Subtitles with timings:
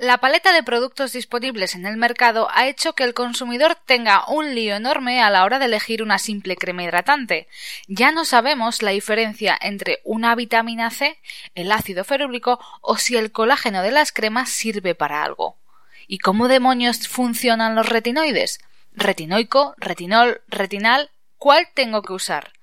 [0.00, 4.54] La paleta de productos disponibles en el mercado ha hecho que el consumidor tenga un
[4.54, 7.48] lío enorme a la hora de elegir una simple crema hidratante.
[7.86, 11.20] Ya no sabemos la diferencia entre una vitamina C,
[11.54, 15.58] el ácido ferúlico o si el colágeno de las cremas sirve para algo.
[16.06, 18.58] ¿Y cómo demonios funcionan los retinoides?
[18.94, 22.54] Retinoico, retinol, retinal, ¿cuál tengo que usar?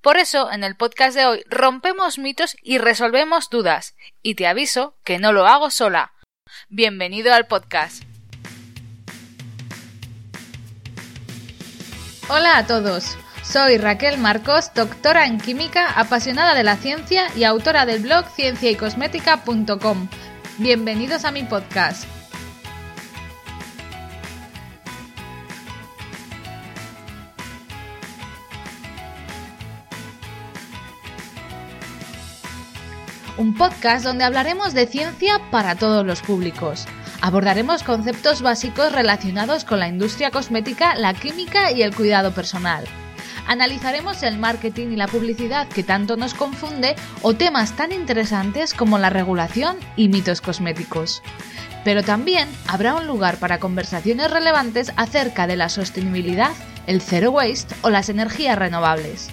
[0.00, 3.94] Por eso, en el podcast de hoy rompemos mitos y resolvemos dudas.
[4.22, 6.12] Y te aviso que no lo hago sola.
[6.68, 8.04] Bienvenido al podcast.
[12.28, 13.16] Hola a todos.
[13.42, 20.08] Soy Raquel Marcos, doctora en química, apasionada de la ciencia y autora del blog cienciaycosmética.com.
[20.58, 22.04] Bienvenidos a mi podcast.
[33.42, 36.86] Un podcast donde hablaremos de ciencia para todos los públicos.
[37.22, 42.84] Abordaremos conceptos básicos relacionados con la industria cosmética, la química y el cuidado personal.
[43.48, 48.96] Analizaremos el marketing y la publicidad que tanto nos confunde o temas tan interesantes como
[49.00, 51.20] la regulación y mitos cosméticos.
[51.82, 56.52] Pero también habrá un lugar para conversaciones relevantes acerca de la sostenibilidad,
[56.86, 59.30] el zero waste o las energías renovables.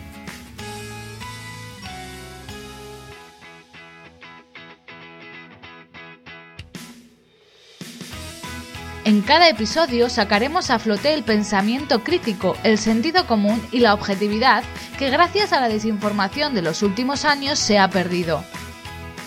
[9.10, 14.64] En cada episodio sacaremos a flote el pensamiento crítico, el sentido común y la objetividad
[15.00, 18.44] que gracias a la desinformación de los últimos años se ha perdido.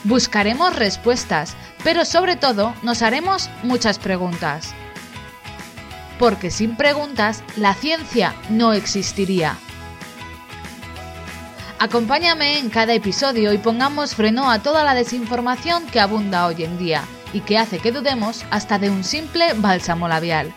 [0.04, 4.72] Buscaremos respuestas, pero sobre todo nos haremos muchas preguntas.
[6.16, 9.56] Porque sin preguntas la ciencia no existiría.
[11.80, 16.78] Acompáñame en cada episodio y pongamos freno a toda la desinformación que abunda hoy en
[16.78, 20.52] día y que hace que dudemos hasta de un simple bálsamo labial.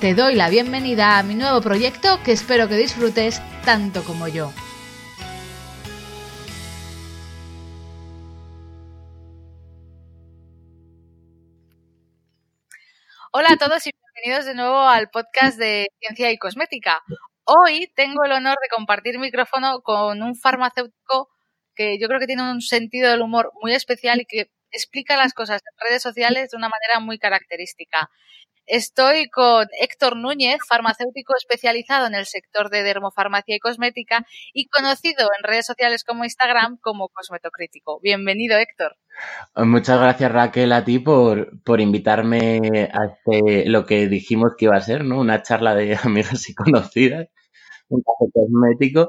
[0.00, 4.52] Te doy la bienvenida a mi nuevo proyecto que espero que disfrutes tanto como yo.
[13.34, 17.02] Hola a todos y bienvenidos de nuevo al podcast de Ciencia y Cosmética.
[17.44, 21.31] Hoy tengo el honor de compartir micrófono con un farmacéutico
[21.74, 25.34] que yo creo que tiene un sentido del humor muy especial y que explica las
[25.34, 28.10] cosas en redes sociales de una manera muy característica.
[28.66, 35.28] Estoy con Héctor Núñez, farmacéutico especializado en el sector de dermofarmacia y cosmética y conocido
[35.36, 37.98] en redes sociales como Instagram como Cosmetocrítico.
[38.00, 38.96] Bienvenido, Héctor.
[39.56, 44.76] Muchas gracias, Raquel, a ti por, por invitarme a este, lo que dijimos que iba
[44.76, 45.18] a ser, ¿no?
[45.18, 47.28] Una charla de amigas y conocidas
[47.92, 49.08] un café cosmético.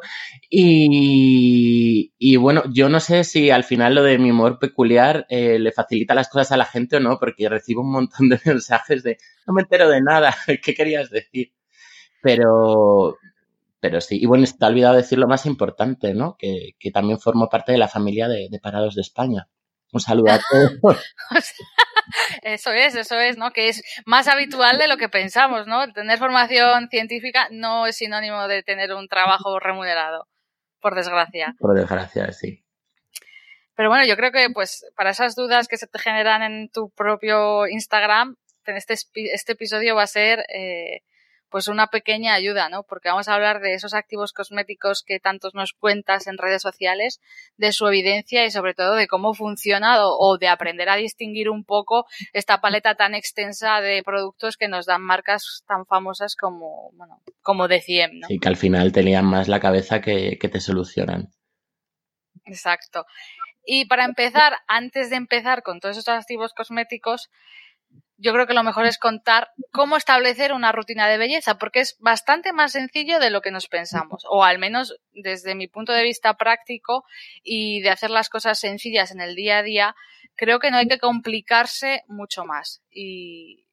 [0.50, 5.60] Y, y, bueno, yo no sé si al final lo de mi humor peculiar eh,
[5.60, 9.04] le facilita las cosas a la gente o no, porque recibo un montón de mensajes
[9.04, 9.18] de
[9.48, 11.54] no me entero de nada, ¿qué querías decir?
[12.22, 13.18] Pero,
[13.80, 16.38] pero sí, y bueno, está olvidado decir lo más importante, ¿no?
[16.38, 19.50] Que, que también formo parte de la familia de, de Parados de España.
[19.92, 20.40] Un saludo a
[20.82, 20.98] todos.
[22.42, 23.52] Eso es, eso es, ¿no?
[23.52, 25.92] Que es más habitual de lo que pensamos, ¿no?
[25.94, 30.28] Tener formación científica no es sinónimo de tener un trabajo remunerado,
[30.80, 31.56] por desgracia.
[31.60, 32.64] Por desgracia, sí.
[33.76, 36.90] Pero bueno, yo creo que pues para esas dudas que se te generan en tu
[36.92, 38.36] propio Instagram,
[38.66, 38.96] este,
[39.34, 41.02] este episodio va a ser eh,
[41.54, 42.82] pues una pequeña ayuda, ¿no?
[42.82, 47.22] Porque vamos a hablar de esos activos cosméticos que tantos nos cuentas en redes sociales,
[47.58, 51.64] de su evidencia y sobre todo de cómo funciona o, de aprender a distinguir un
[51.64, 57.22] poco esta paleta tan extensa de productos que nos dan marcas tan famosas como, bueno,
[57.44, 58.28] como Deciem, ¿no?
[58.30, 61.30] Sí, que al final tenían más la cabeza que, que te solucionan.
[62.46, 63.06] Exacto.
[63.64, 67.30] Y para empezar, antes de empezar con todos estos activos cosméticos,
[68.18, 71.98] yo creo que lo mejor es contar cómo establecer una rutina de belleza, porque es
[72.00, 76.04] bastante más sencillo de lo que nos pensamos, o al menos desde mi punto de
[76.04, 77.06] vista práctico
[77.44, 79.96] y de hacer las cosas sencillas en el día a día,
[80.36, 82.82] creo que no hay que complicarse mucho más.
[82.90, 83.66] Y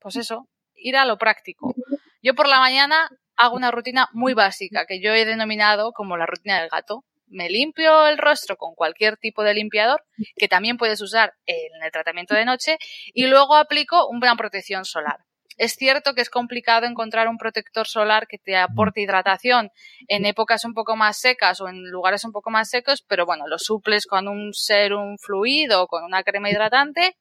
[0.00, 1.74] pues eso, ir a lo práctico.
[2.22, 6.26] Yo por la mañana hago una rutina muy básica que yo he denominado como la
[6.26, 10.04] rutina del gato me limpio el rostro con cualquier tipo de limpiador
[10.36, 12.78] que también puedes usar en el tratamiento de noche
[13.14, 15.18] y luego aplico una protección solar.
[15.58, 19.70] Es cierto que es complicado encontrar un protector solar que te aporte hidratación
[20.06, 23.48] en épocas un poco más secas o en lugares un poco más secos, pero bueno,
[23.48, 27.16] lo suples con un serum fluido o con una crema hidratante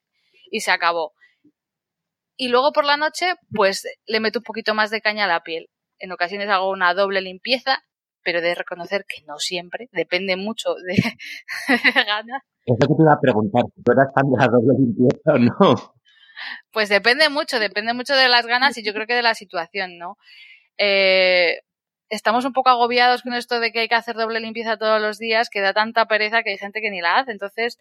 [0.51, 1.13] y se acabó.
[2.35, 5.41] Y luego por la noche, pues le meto un poquito más de caña a la
[5.41, 5.69] piel.
[5.97, 7.83] En ocasiones hago una doble limpieza
[8.27, 10.97] pero de reconocer que no siempre, depende mucho de,
[12.05, 12.43] ganas.
[12.65, 15.37] Es lo que te iba a preguntar, ¿tú eras fan de la doble limpieza o
[15.37, 15.93] no?
[16.73, 19.97] Pues depende mucho, depende mucho de las ganas y yo creo que de la situación,
[19.97, 20.17] ¿no?
[20.77, 21.61] Eh,
[22.09, 25.17] estamos un poco agobiados con esto de que hay que hacer doble limpieza todos los
[25.19, 27.31] días, que da tanta pereza que hay gente que ni la hace.
[27.31, 27.77] Entonces,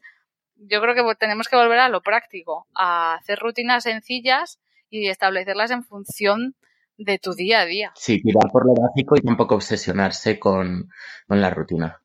[0.54, 4.60] yo creo que tenemos que volver a lo práctico, a hacer rutinas sencillas
[4.90, 6.54] y establecerlas en función
[6.96, 7.92] de tu día a día.
[7.94, 10.88] Sí, tirar por lo básico y tampoco obsesionarse con,
[11.28, 12.02] la rutina.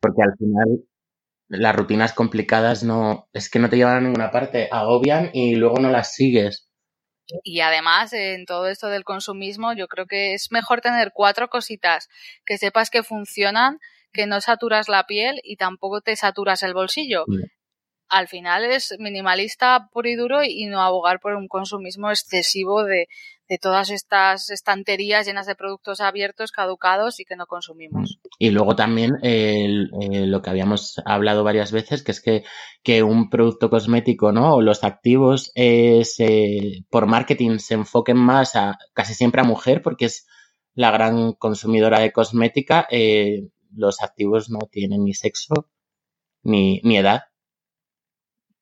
[0.00, 0.84] Porque al final
[1.48, 5.78] las rutinas complicadas no es que no te llevan a ninguna parte, agobian y luego
[5.78, 6.68] no las sigues.
[7.42, 12.08] Y además, en todo esto del consumismo, yo creo que es mejor tener cuatro cositas
[12.44, 13.78] que sepas que funcionan,
[14.12, 17.24] que no saturas la piel y tampoco te saturas el bolsillo.
[18.08, 23.08] Al final es minimalista puro y duro y no abogar por un consumismo excesivo de,
[23.48, 28.18] de todas estas estanterías llenas de productos abiertos, caducados y que no consumimos.
[28.38, 32.44] Y luego también lo que habíamos hablado varias veces, que es que,
[32.82, 34.54] que un producto cosmético, ¿no?
[34.54, 35.52] O los activos
[36.90, 40.26] por marketing se enfoquen más a casi siempre a mujer, porque es
[40.74, 42.86] la gran consumidora de cosmética.
[42.90, 45.70] Eh, los activos no tienen ni sexo
[46.42, 47.22] ni, ni edad.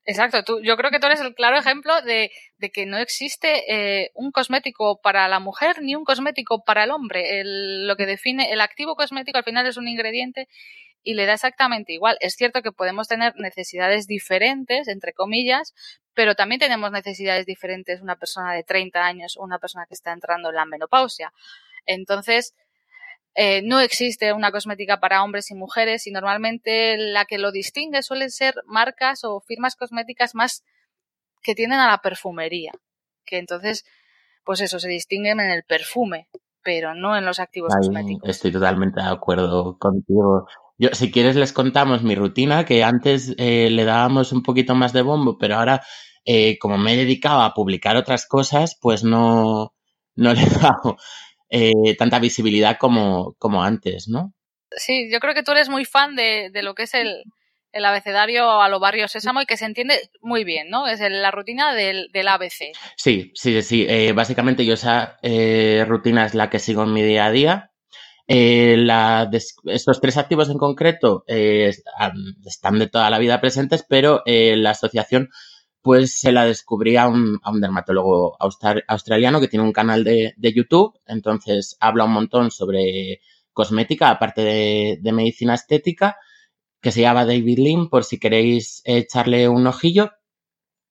[0.04, 2.32] Exacto, tú, yo creo que tú eres el claro ejemplo de,
[2.72, 7.42] que no existe eh, un cosmético para la mujer ni un cosmético para el hombre.
[7.44, 10.48] Lo que define el activo cosmético al final es un ingrediente
[11.04, 12.16] y le da exactamente igual.
[12.20, 15.72] Es cierto que podemos tener necesidades diferentes, entre comillas,
[16.14, 20.12] pero también tenemos necesidades diferentes una persona de 30 años o una persona que está
[20.12, 21.32] entrando en la menopausia.
[21.86, 22.54] Entonces,
[23.34, 28.02] eh, no existe una cosmética para hombres y mujeres y normalmente la que lo distingue
[28.02, 30.64] suelen ser marcas o firmas cosméticas más
[31.42, 32.72] que tienen a la perfumería,
[33.24, 33.84] que entonces,
[34.44, 36.28] pues eso, se distinguen en el perfume,
[36.62, 38.28] pero no en los activos cosméticos.
[38.28, 40.46] Estoy totalmente de acuerdo contigo.
[40.78, 44.92] Yo, si quieres, les contamos mi rutina, que antes eh, le dábamos un poquito más
[44.92, 45.82] de bombo, pero ahora,
[46.24, 49.74] eh, como me he dedicado a publicar otras cosas, pues no,
[50.16, 50.96] no le he dado
[51.52, 54.32] eh, tanta visibilidad como, como antes, ¿no?
[54.74, 57.24] Sí, yo creo que tú eres muy fan de, de lo que es el,
[57.72, 60.86] el abecedario a lo barrio sésamo y que se entiende muy bien, ¿no?
[60.86, 62.72] Es la rutina del, del ABC.
[62.96, 63.86] Sí, sí, sí.
[63.86, 67.70] Eh, básicamente yo esa eh, rutina es la que sigo en mi día a día.
[68.28, 69.28] Eh, la
[69.66, 75.28] estos tres activos en concreto están de toda la vida presentes, pero la asociación
[75.82, 81.76] pues se la descubrí a un, dermatólogo australiano que tiene un canal de, YouTube, entonces
[81.80, 83.20] habla un montón sobre
[83.52, 86.16] cosmética, aparte de, medicina estética,
[86.80, 90.12] que se llama David Lim, por si queréis echarle un ojillo.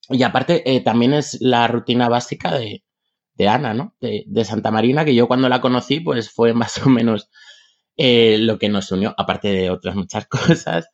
[0.09, 2.83] Y aparte eh, también es la rutina básica de,
[3.47, 3.95] Ana, ¿no?
[3.99, 7.29] De, de, Santa Marina, que yo cuando la conocí, pues fue más o menos
[7.97, 10.89] eh, lo que nos unió, aparte de otras muchas cosas,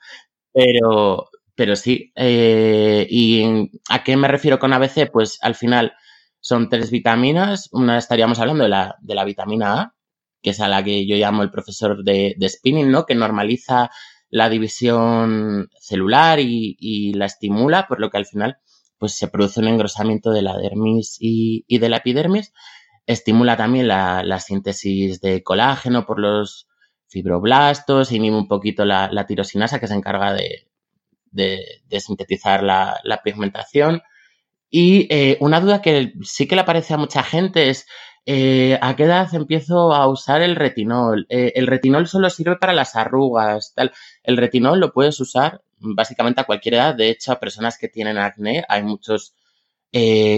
[0.53, 2.13] pero, pero sí.
[2.15, 5.11] Eh, ¿Y a qué me refiero con ABC?
[5.11, 5.93] Pues al final
[6.39, 7.69] son tres vitaminas.
[7.71, 9.95] Una estaríamos hablando de la, de la vitamina A,
[10.41, 13.07] que es a la que yo llamo el profesor de, de spinning, ¿no?
[13.07, 13.89] Que normaliza
[14.29, 18.57] la división celular y, y, la estimula, por lo que al final
[18.99, 22.53] pues se produce un engrosamiento de la dermis y, y de la epidermis.
[23.07, 26.67] Estimula también la, la, síntesis de colágeno por los
[27.07, 30.66] fibroblastos, inhibe un poquito la, la tirosinasa que se encarga de,
[31.37, 34.01] de, sintetizar la, pigmentación.
[34.69, 37.87] Y eh, una duda que sí que le aparece a mucha gente es
[38.25, 41.25] eh, ¿a qué edad empiezo a usar el retinol?
[41.29, 43.93] Eh, el retinol solo sirve para las arrugas, tal.
[44.23, 46.95] El retinol lo puedes usar básicamente a cualquier edad.
[46.95, 49.33] De hecho, a personas que tienen acné, hay muchos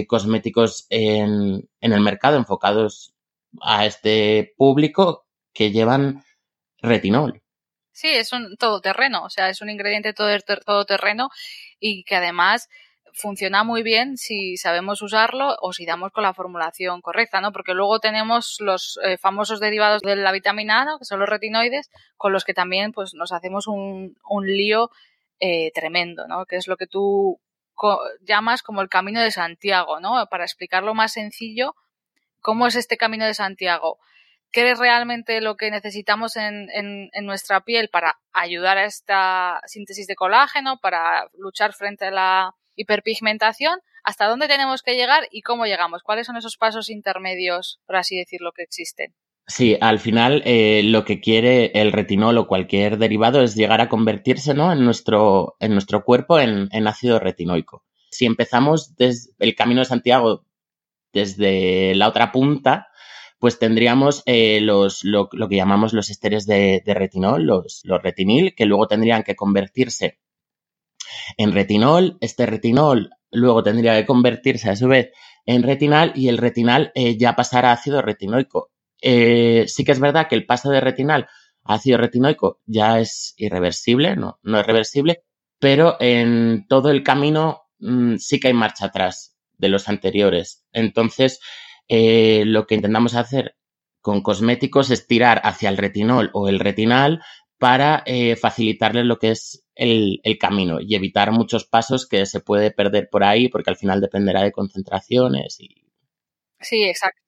[0.08, 3.12] cosméticos en, en el mercado enfocados
[3.60, 6.22] a este público que llevan
[6.80, 7.39] retinol.
[8.00, 11.28] Sí, es un todoterreno, o sea, es un ingrediente todoterreno
[11.78, 12.70] y que además
[13.12, 17.52] funciona muy bien si sabemos usarlo o si damos con la formulación correcta, ¿no?
[17.52, 21.90] Porque luego tenemos los eh, famosos derivados de la vitamina A, que son los retinoides,
[22.16, 24.90] con los que también pues nos hacemos un, un lío
[25.38, 26.46] eh, tremendo, ¿no?
[26.46, 27.38] Que es lo que tú
[28.22, 30.26] llamas como el camino de Santiago, ¿no?
[30.30, 31.74] Para explicarlo más sencillo,
[32.40, 33.98] ¿cómo es este camino de Santiago?
[34.52, 39.60] ¿Qué es realmente lo que necesitamos en, en, en, nuestra piel para ayudar a esta
[39.66, 43.78] síntesis de colágeno, para luchar frente a la hiperpigmentación?
[44.02, 46.02] ¿Hasta dónde tenemos que llegar y cómo llegamos?
[46.02, 49.14] ¿Cuáles son esos pasos intermedios, por así decirlo, que existen?
[49.50, 53.88] Sí, al final eh, lo que quiere el retinol o cualquier derivado es llegar a
[53.88, 54.72] convertirse ¿no?
[54.72, 57.84] en, nuestro, en nuestro cuerpo en, ácido retinoico.
[58.10, 60.44] Si empezamos desde el camino de Santiago
[61.12, 62.89] desde la otra punta,
[63.40, 68.66] pues tendríamos eh, los, lo, que llamamos los esteres de, retinol, los, los, retinil, que
[68.66, 70.20] luego tendrían que convertirse
[71.38, 72.18] en retinol.
[72.20, 75.10] Este retinol luego tendría que convertirse a su vez
[75.46, 78.70] en retinal y el retinal eh, ya pasará a ácido retinoico.
[79.00, 81.26] Eh, sí que es verdad que el paso de retinal
[81.64, 85.22] a ácido retinoico ya es irreversible, no, no es reversible,
[85.58, 90.66] pero en todo el camino mm, sí que hay marcha atrás de los anteriores.
[90.72, 91.40] Entonces,
[91.92, 93.56] eh, lo que intentamos hacer
[94.00, 97.20] con cosméticos es tirar hacia el retinol o el retinal
[97.58, 102.70] para eh, facilitarles lo que es el, camino y evitar muchos pasos que se puede
[102.70, 105.84] perder por ahí porque al final dependerá de concentraciones y...
[106.60, 107.20] Sí, exacto.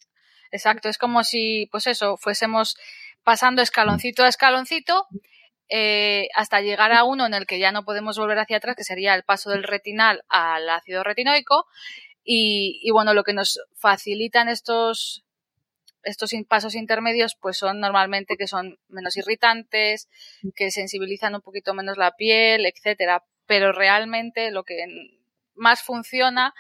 [0.52, 2.76] Exacto, es como si, pues eso, fuésemos
[3.24, 5.08] pasando escaloncito a escaloncito
[5.74, 8.84] eh, hasta llegar a uno en el que ya no podemos volver hacia atrás, que
[8.84, 11.66] sería el paso del retinal al ácido retinoico.
[12.24, 15.24] Y, y bueno, lo que nos facilitan estos,
[16.02, 20.08] estos pasos intermedios, pues son normalmente que son menos irritantes,
[20.54, 23.24] que sensibilizan un poquito menos la piel, etcétera.
[23.46, 24.86] Pero realmente lo que
[25.54, 26.54] más funciona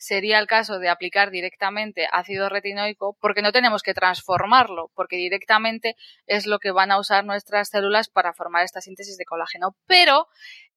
[0.00, 5.94] sería el caso de aplicar directamente ácido retinoico porque no tenemos que transformarlo, porque directamente
[6.26, 9.76] es lo que van a usar nuestras células para formar esta síntesis de colágeno.
[9.86, 10.26] Pero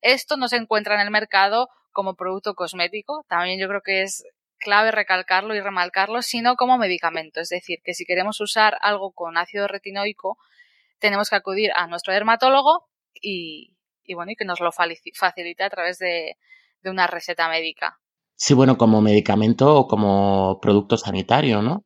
[0.02, 4.26] esto no se encuentra en el mercado como producto cosmético, también yo creo que es
[4.58, 7.40] clave recalcarlo y remarcarlo, sino como medicamento.
[7.40, 10.38] Es decir, que si queremos usar algo con ácido retinoico,
[11.00, 12.88] tenemos que acudir a nuestro dermatólogo
[13.22, 13.76] y,
[14.16, 16.36] bueno, y que nos lo facilite a través de
[16.84, 18.00] una receta médica.
[18.36, 21.86] Sí, bueno, como medicamento o como producto sanitario, ¿no?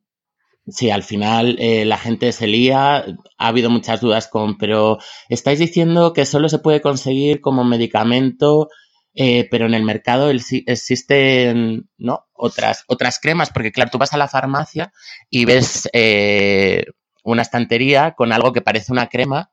[0.66, 2.96] Sí, al final eh, la gente se lía,
[3.38, 4.98] ha habido muchas dudas con, pero
[5.28, 8.68] estáis diciendo que solo se puede conseguir como medicamento,
[9.14, 12.26] eh, pero en el mercado existen, ¿no?
[12.32, 14.92] Otras, otras cremas, porque claro, tú vas a la farmacia
[15.30, 16.84] y ves eh,
[17.24, 19.50] una estantería con algo que parece una crema,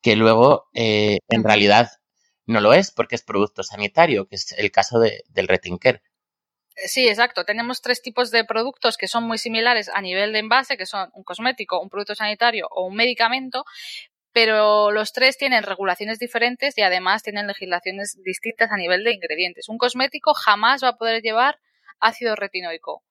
[0.00, 1.90] que luego en realidad
[2.46, 6.02] no lo es, porque es producto sanitario, que es el caso de, del Retinker.
[6.86, 7.44] Sí, exacto.
[7.44, 11.10] Tenemos tres tipos de productos que son muy similares a nivel de envase, que son
[11.12, 13.64] un cosmético, un producto sanitario o un medicamento,
[14.32, 19.68] pero los tres tienen regulaciones diferentes y además tienen legislaciones distintas a nivel de ingredientes.
[19.68, 21.58] Un cosmético jamás va a poder llevar
[22.00, 23.02] ácido retinoico.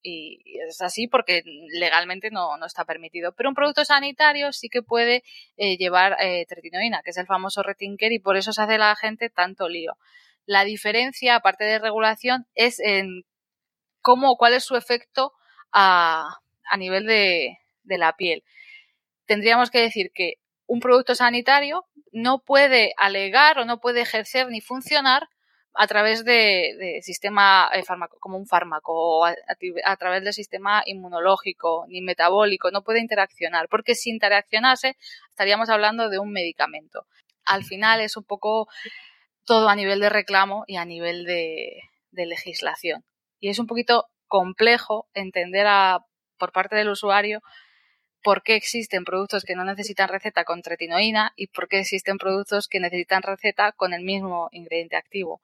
[0.00, 3.32] Y es así porque legalmente no, está permitido.
[3.32, 5.24] Pero un producto sanitario sí que puede
[5.56, 8.94] eh, llevar eh, tretinoína, que es el famoso retinker, y por eso se hace la
[8.94, 9.96] gente tanto lío.
[10.46, 13.24] La diferencia, aparte de regulación, es en
[14.00, 15.32] cómo, cuál es su efecto
[15.72, 16.38] a,
[16.78, 17.58] nivel de
[17.98, 18.44] la piel.
[19.26, 20.34] Tendríamos que decir que
[20.68, 25.28] un producto sanitario no puede alegar o no puede ejercer ni funcionar
[25.74, 27.84] a través de, de sistema eh,
[28.20, 29.34] como un fármaco o a,
[29.84, 34.96] a, través del sistema inmunológico ni metabólico, no puede interaccionar, porque si interaccionase
[35.30, 37.06] estaríamos hablando de un medicamento.
[37.44, 38.68] Al final es un poco
[39.44, 41.80] todo a nivel de reclamo y a nivel de,
[42.12, 43.04] legislación.
[43.38, 46.04] Y es un poquito complejo entender a,
[46.36, 47.40] por parte del usuario
[48.22, 52.68] por qué existen productos que no necesitan receta con tretinoína y por qué existen productos
[52.68, 55.40] que necesitan receta con el mismo ingrediente activo.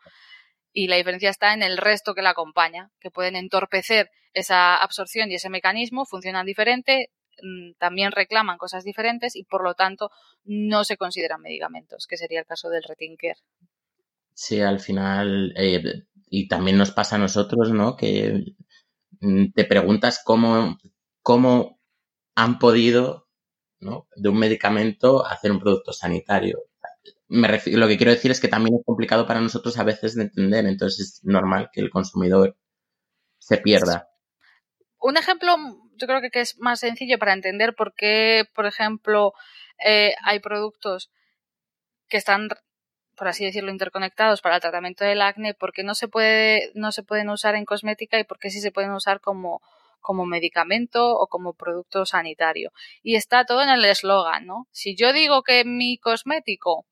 [0.72, 5.30] Y la diferencia está en el resto que la acompaña, que pueden entorpecer esa absorción
[5.30, 10.10] y ese mecanismo, funcionan diferente, mm, también reclaman cosas diferentes y por lo tanto
[10.42, 13.36] no se consideran medicamentos, que sería el caso del retinker.
[14.34, 15.80] Sí, al final, eh,
[16.28, 17.96] y también nos pasa a nosotros, ¿no?
[17.96, 18.56] Que
[19.20, 20.76] mm, te preguntas cómo,
[21.22, 21.78] cómo
[22.34, 23.28] han podido,
[23.80, 24.08] ¿no?
[24.16, 26.64] De un medicamento hacer un producto sanitario.
[27.28, 30.24] Me lo que quiero decir es que también es complicado para nosotros a veces de
[30.24, 32.56] entender, entonces es normal que el consumidor
[33.38, 34.08] se pierda.
[34.98, 35.56] Un ejemplo,
[35.96, 39.32] yo creo que es más sencillo para entender por qué, por ejemplo,
[39.84, 41.10] eh, hay productos
[42.08, 42.48] que están
[43.14, 47.02] por así decirlo, interconectados para el tratamiento del acné, porque no se puede, no se
[47.02, 49.60] pueden usar en cosmética y porque sí se pueden usar como,
[50.04, 52.70] como medicamento o como producto sanitario.
[53.02, 54.68] Y está todo en el eslogan, ¿no?
[54.70, 56.86] Si yo digo que mi cosmético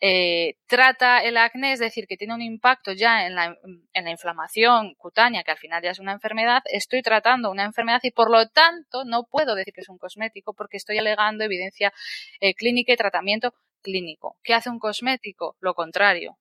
[0.00, 3.56] eh, trata el acné, es decir, que tiene un impacto ya en la,
[3.92, 8.00] en la, inflamación cutánea, que al final ya es una enfermedad, estoy tratando una enfermedad
[8.02, 11.92] y por lo tanto no puedo decir que es un cosmético porque estoy alegando evidencia
[12.40, 14.38] eh, clínica y tratamiento clínico.
[14.42, 15.56] ¿Qué hace un cosmético?
[15.60, 16.38] Lo contrario.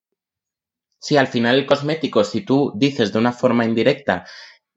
[0.99, 4.25] Sí, al final el cosmético, si tú dices de una forma indirecta,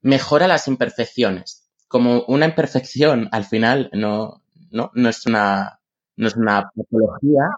[0.03, 1.69] mejora las imperfecciones.
[1.89, 5.81] Como una imperfección al final no, no, no es una,
[6.17, 7.57] no es una patología,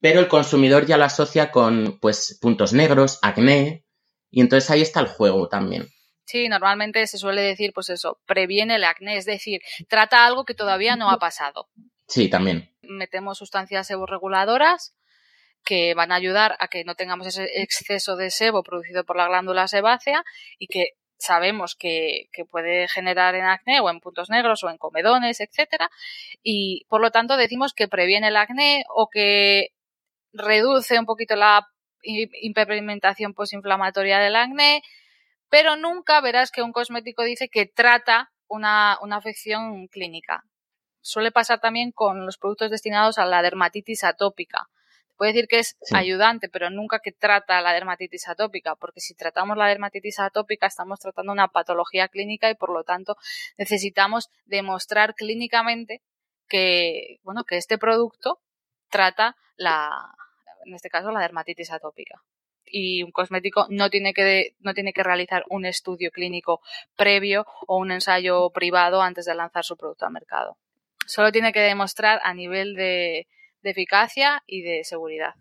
[0.00, 3.84] pero el consumidor ya lo asocia con pues puntos negros, acné,
[4.30, 5.88] y entonces ahí está el juego también.
[6.24, 10.54] Sí, normalmente se suele decir, pues eso, previene el acné, es decir, trata algo que
[10.54, 11.68] todavía no ha pasado.
[12.06, 12.70] Sí, también.
[12.82, 14.94] Metemos sustancias seborreguladoras
[15.64, 19.28] que van a ayudar a que no tengamos ese exceso de sebo producido por la
[19.28, 20.24] glándula sebácea
[20.58, 24.78] y que sabemos que, que, puede generar en acné o en puntos negros o en
[24.78, 25.90] comedones, etcétera,
[26.42, 29.68] y por lo tanto decimos que previene el acné o que
[30.32, 31.68] reduce un poquito la
[32.02, 34.82] hiperpigmentación posinflamatoria del acné,
[35.48, 40.44] pero nunca verás que un cosmético dice que trata una, una afección clínica.
[41.02, 44.68] Suele pasar también con los productos destinados a la dermatitis atópica.
[45.20, 49.58] Puede decir que es ayudante, pero nunca que trata la dermatitis atópica, porque si tratamos
[49.58, 53.18] la dermatitis atópica estamos tratando una patología clínica y por lo tanto
[53.58, 56.00] necesitamos demostrar clínicamente
[56.48, 58.40] que, bueno, que este producto
[58.88, 59.90] trata la,
[60.64, 62.22] en este caso, la dermatitis atópica.
[62.64, 66.62] Y un cosmético no tiene que, no tiene que realizar un estudio clínico
[66.96, 70.56] previo o un ensayo privado antes de lanzar su producto al mercado.
[71.06, 73.26] Solo tiene que demostrar a nivel de,
[73.62, 75.34] de eficacia y de seguridad.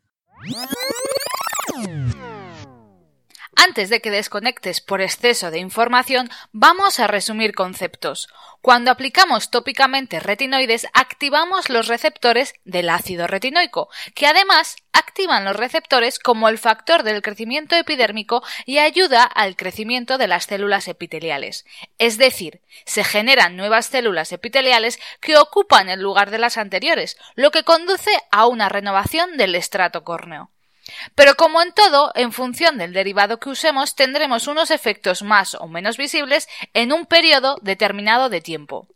[3.61, 8.29] Antes de que desconectes por exceso de información, vamos a resumir conceptos.
[8.61, 16.19] Cuando aplicamos tópicamente retinoides, activamos los receptores del ácido retinoico, que además activan los receptores
[16.19, 21.65] como el factor del crecimiento epidérmico y ayuda al crecimiento de las células epiteliales.
[21.98, 27.51] Es decir, se generan nuevas células epiteliales que ocupan el lugar de las anteriores, lo
[27.51, 30.50] que conduce a una renovación del estrato córneo.
[31.15, 35.67] Pero como en todo, en función del derivado que usemos, tendremos unos efectos más o
[35.67, 38.87] menos visibles en un periodo determinado de tiempo.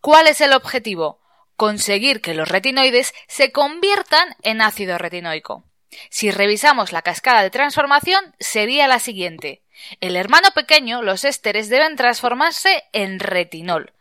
[0.00, 1.20] ¿Cuál es el objetivo?
[1.56, 5.64] Conseguir que los retinoides se conviertan en ácido retinoico.
[6.08, 9.62] Si revisamos la cascada de transformación, sería la siguiente.
[10.00, 13.92] El hermano pequeño, los ésteres, deben transformarse en retinol,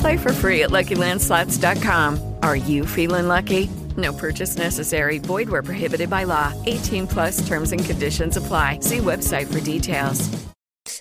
[0.00, 2.18] Play for free at LuckyLandSlots.com.
[2.42, 3.68] Are you feeling lucky?
[3.96, 5.18] No purchase necessary.
[5.18, 6.54] Void where prohibited by law.
[6.66, 8.78] 18 plus terms and conditions apply.
[8.80, 10.30] See website for details.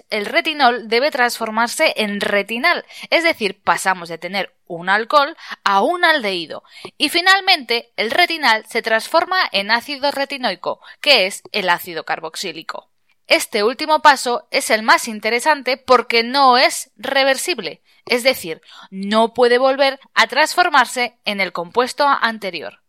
[0.09, 6.03] El retinol debe transformarse en retinal, es decir, pasamos de tener un alcohol a un
[6.03, 6.63] aldehído.
[6.97, 12.89] Y finalmente, el retinal se transforma en ácido retinoico, que es el ácido carboxílico.
[13.27, 19.57] Este último paso es el más interesante porque no es reversible, es decir, no puede
[19.57, 22.81] volver a transformarse en el compuesto anterior.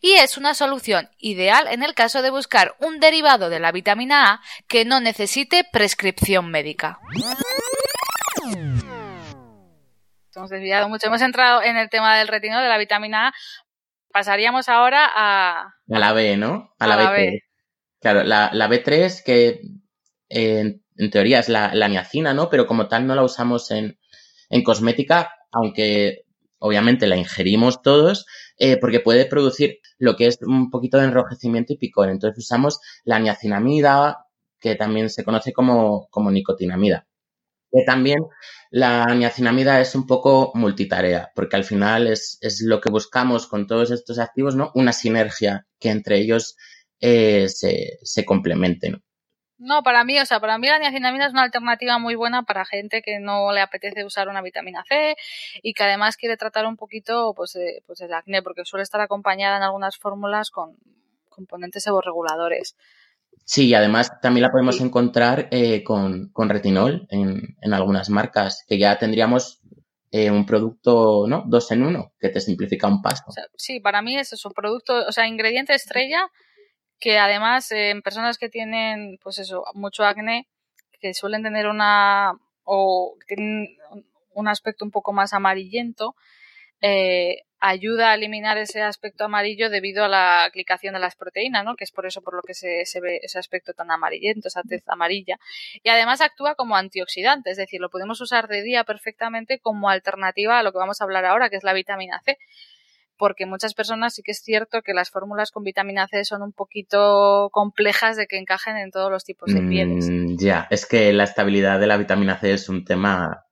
[0.00, 4.32] Y es una solución ideal en el caso de buscar un derivado de la vitamina
[4.32, 6.98] A que no necesite prescripción médica.
[10.34, 13.34] Hemos desviado mucho, hemos entrado en el tema del retinol de la vitamina A.
[14.12, 15.74] Pasaríamos ahora a...
[15.90, 16.72] A la B, ¿no?
[16.78, 17.40] A, la, B3.
[18.00, 19.60] Claro, la, la B3 que
[20.28, 22.50] en, teoría es la, niacina, ¿no?
[22.50, 23.98] Pero como tal no la usamos en,
[24.62, 26.24] cosmética, aunque
[26.58, 28.26] obviamente la ingerimos todos,
[28.58, 32.08] eh, porque puede producir lo que es un poquito de enrojecimiento y picor.
[32.08, 34.26] Entonces usamos la niacinamida,
[34.60, 37.06] que también se conoce como, como nicotinamida.
[37.70, 38.20] Que también
[38.70, 43.66] la niacinamida es un poco multitarea, porque al final es, es lo que buscamos con
[43.66, 44.70] todos estos activos, ¿no?
[44.74, 46.56] Una sinergia que entre ellos
[47.00, 49.02] eh, se, se complementen.
[49.58, 52.64] No, para mí, o sea, para mí la niacinamida es una alternativa muy buena para
[52.64, 55.16] gente que no le apetece usar una vitamina C
[55.62, 59.56] y que además quiere tratar un poquito pues, pues el acné, porque suele estar acompañada
[59.56, 60.76] en algunas fórmulas con
[61.28, 62.76] componentes seborreguladores.
[63.44, 68.64] Sí, y además también la podemos encontrar eh, con, con, retinol en, en, algunas marcas,
[68.66, 69.60] que ya tendríamos
[70.10, 71.44] eh, un producto, ¿no?
[71.46, 73.24] Dos en uno, que te simplifica un paso.
[73.56, 76.30] sí, para mí es eso, producto, o sea, ingrediente estrella
[77.04, 80.48] que además eh, en personas que tienen, pues eso, mucho acné,
[81.02, 83.76] que suelen tener una o tienen
[84.32, 86.16] un aspecto un poco más amarillento,
[86.80, 91.76] eh, ayuda a eliminar ese aspecto amarillo debido a la aplicación de las proteínas, ¿no?
[91.76, 94.62] que es por eso por lo que se, se, ve ese aspecto tan amarillento, esa
[94.62, 95.38] tez amarilla.
[95.82, 100.58] Y además actúa como antioxidante, es decir, lo podemos usar de día perfectamente como alternativa
[100.58, 102.38] a lo que vamos a hablar ahora, que es la vitamina C
[103.16, 106.52] porque muchas personas sí que es cierto que las fórmulas con vitamina C son un
[106.52, 110.08] poquito complejas de que encajen en todos los tipos de pieles.
[110.08, 113.44] Mm, ya, es que la estabilidad de la vitamina C es un tema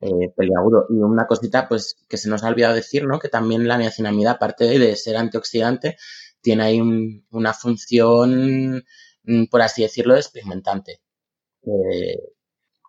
[0.00, 0.86] eh, peliagudo.
[0.90, 3.18] Y una cosita, pues, que se nos ha olvidado decir, ¿no?
[3.18, 5.96] Que también la niacinamida, aparte de ser antioxidante,
[6.40, 6.80] tiene ahí
[7.30, 8.84] una función,
[9.24, 11.00] mm, por así decirlo, despigmentante.
[11.62, 12.18] Eh,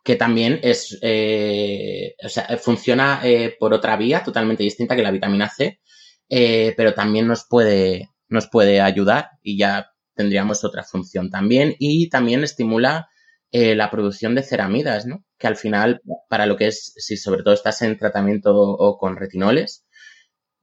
[0.03, 5.11] que también es, eh, o sea, funciona eh, por otra vía totalmente distinta que la
[5.11, 5.81] vitamina C,
[6.29, 12.09] eh, pero también nos puede, nos puede ayudar y ya tendríamos otra función también y
[12.09, 13.09] también estimula
[13.51, 15.25] eh, la producción de ceramidas, ¿no?
[15.37, 19.15] Que al final, para lo que es, si sobre todo estás en tratamiento o con
[19.17, 19.85] retinoles,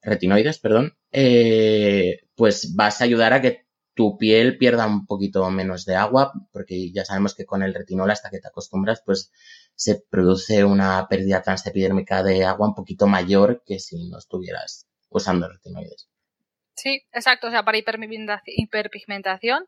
[0.02, 5.84] retinoides, perdón, eh, pues vas a ayudar a que tu piel pierda un poquito menos
[5.86, 9.32] de agua, porque ya sabemos que con el retinol hasta que te acostumbras, pues
[9.74, 15.48] se produce una pérdida transepidérmica de agua un poquito mayor que si no estuvieras usando
[15.48, 16.08] retinoides.
[16.74, 17.48] Sí, exacto.
[17.48, 19.66] O sea, para hiperpigmentación,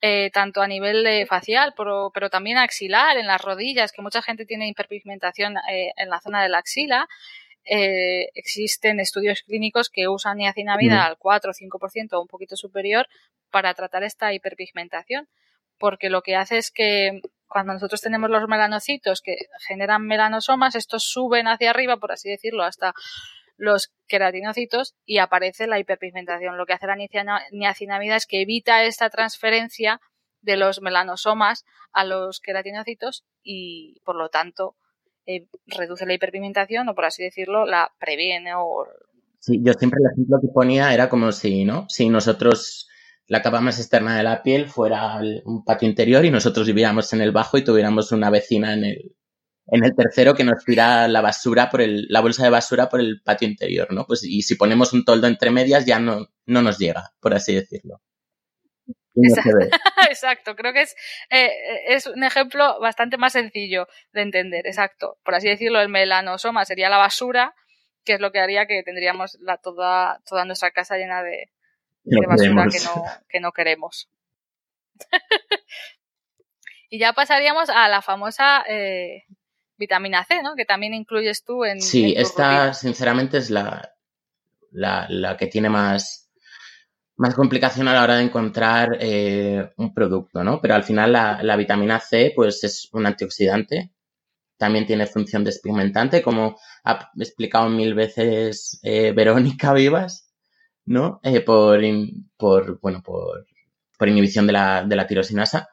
[0.00, 4.22] eh, tanto a nivel eh, facial, pero, pero, también axilar, en las rodillas, que mucha
[4.22, 7.08] gente tiene hiperpigmentación eh, en la zona de la axila.
[7.64, 11.06] Eh, existen estudios clínicos que usan niacinamida mm.
[11.06, 13.06] al 4 o 5% o un poquito superior
[13.50, 15.28] para tratar esta hiperpigmentación,
[15.78, 19.36] porque lo que hace es que cuando nosotros tenemos los melanocitos que
[19.68, 22.94] generan melanosomas, estos suben hacia arriba, por así decirlo, hasta
[23.62, 26.58] los queratinocitos y aparece la hiperpigmentación.
[26.58, 30.00] Lo que hace la niacinamida es que evita esta transferencia
[30.40, 34.74] de los melanosomas a los queratinocitos y por lo tanto
[35.26, 38.84] eh, reduce la hiperpigmentación o por así decirlo la previene o
[39.38, 41.86] Sí, yo siempre el ejemplo que ponía era como si, ¿no?
[41.88, 42.88] Si nosotros
[43.26, 47.22] la capa más externa de la piel fuera un patio interior y nosotros viviéramos en
[47.22, 49.16] el bajo y tuviéramos una vecina en el,
[49.66, 53.00] en el tercero que nos tira la basura por el, la bolsa de basura por
[53.00, 54.06] el patio interior, ¿no?
[54.06, 57.54] Pues y si ponemos un toldo entre medias ya no, no nos llega, por así
[57.54, 58.00] decirlo.
[60.08, 60.96] exacto, creo que es,
[61.30, 61.50] eh,
[61.88, 65.18] es un ejemplo bastante más sencillo de entender, exacto.
[65.22, 67.54] Por así decirlo, el melanosoma sería la basura,
[68.04, 71.50] que es lo que haría que tendríamos la, toda, toda nuestra casa llena de,
[72.26, 74.08] basura que no, que no queremos.
[76.88, 79.24] y ya pasaríamos a la famosa eh,
[79.76, 80.54] vitamina C, ¿no?
[80.56, 81.80] Que también incluyes tú en.
[81.80, 83.92] Sí, esta sinceramente es la,
[84.70, 86.30] la, la, que tiene más,
[87.16, 90.60] más complicación a la hora de encontrar eh, un producto, ¿no?
[90.60, 93.92] Pero al final la, la, vitamina C, pues es un antioxidante.
[94.56, 100.32] También tiene función despigmentante, como ha explicado mil veces eh, Verónica Vivas,
[100.84, 101.20] ¿no?
[101.22, 101.80] Eh, por,
[102.36, 103.46] por, bueno, por,
[103.98, 105.68] por inhibición de la, de la tirosinasa.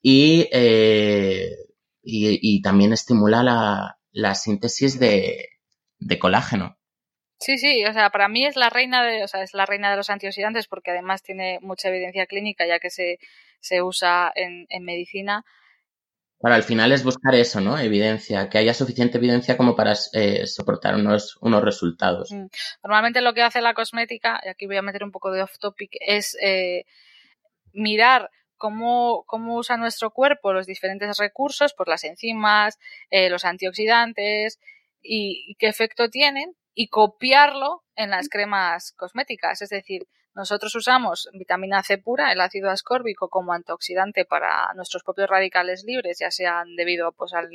[0.00, 1.56] Y eh,
[2.02, 5.48] y, también estimula la, la síntesis de,
[5.98, 6.76] de, colágeno.
[7.38, 9.90] Sí, sí, o sea, para mí es la reina de, o sea, es la reina
[9.90, 13.18] de los antioxidantes porque además tiene mucha evidencia clínica ya que se,
[13.60, 15.44] se usa en, en medicina.
[16.42, 17.78] Para al final es buscar eso, ¿no?
[17.78, 22.32] Evidencia, que haya suficiente evidencia como para eh, soportar unos, unos resultados.
[22.32, 22.46] Mm.
[22.82, 25.58] Normalmente lo que hace la cosmética, y aquí voy a meter un poco de off
[25.60, 26.84] topic, es eh,
[27.72, 28.28] mirar
[28.62, 32.78] cómo, cómo usa nuestro cuerpo los diferentes recursos, pues las enzimas,
[33.10, 34.60] eh, los antioxidantes
[35.02, 39.62] y, qué efecto tienen y copiarlo en las cremas cosméticas.
[39.62, 45.28] Es decir, nosotros usamos vitamina C pura, el ácido ascórbico, como antioxidante para nuestros propios
[45.28, 47.50] radicales libres, ya sean debido pues, al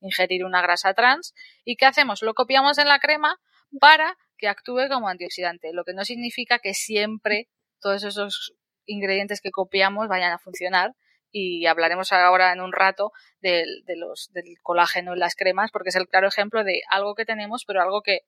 [0.00, 1.34] ingerir una grasa trans.
[1.64, 2.22] ¿Y qué hacemos?
[2.22, 3.40] Lo copiamos en la crema
[3.80, 7.48] para que actúe como antioxidante, lo que no significa que siempre
[7.80, 8.54] todos esos
[8.86, 10.94] ingredientes que copiamos vayan a funcionar
[11.30, 15.88] y hablaremos ahora en un rato del, de los, del colágeno en las cremas, porque
[15.88, 18.20] es el claro ejemplo de algo que tenemos, pero algo que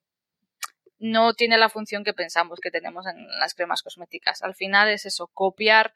[0.98, 4.42] no tiene la función que pensamos que tenemos en las cremas cosméticas.
[4.42, 5.92] Al final es eso, copiar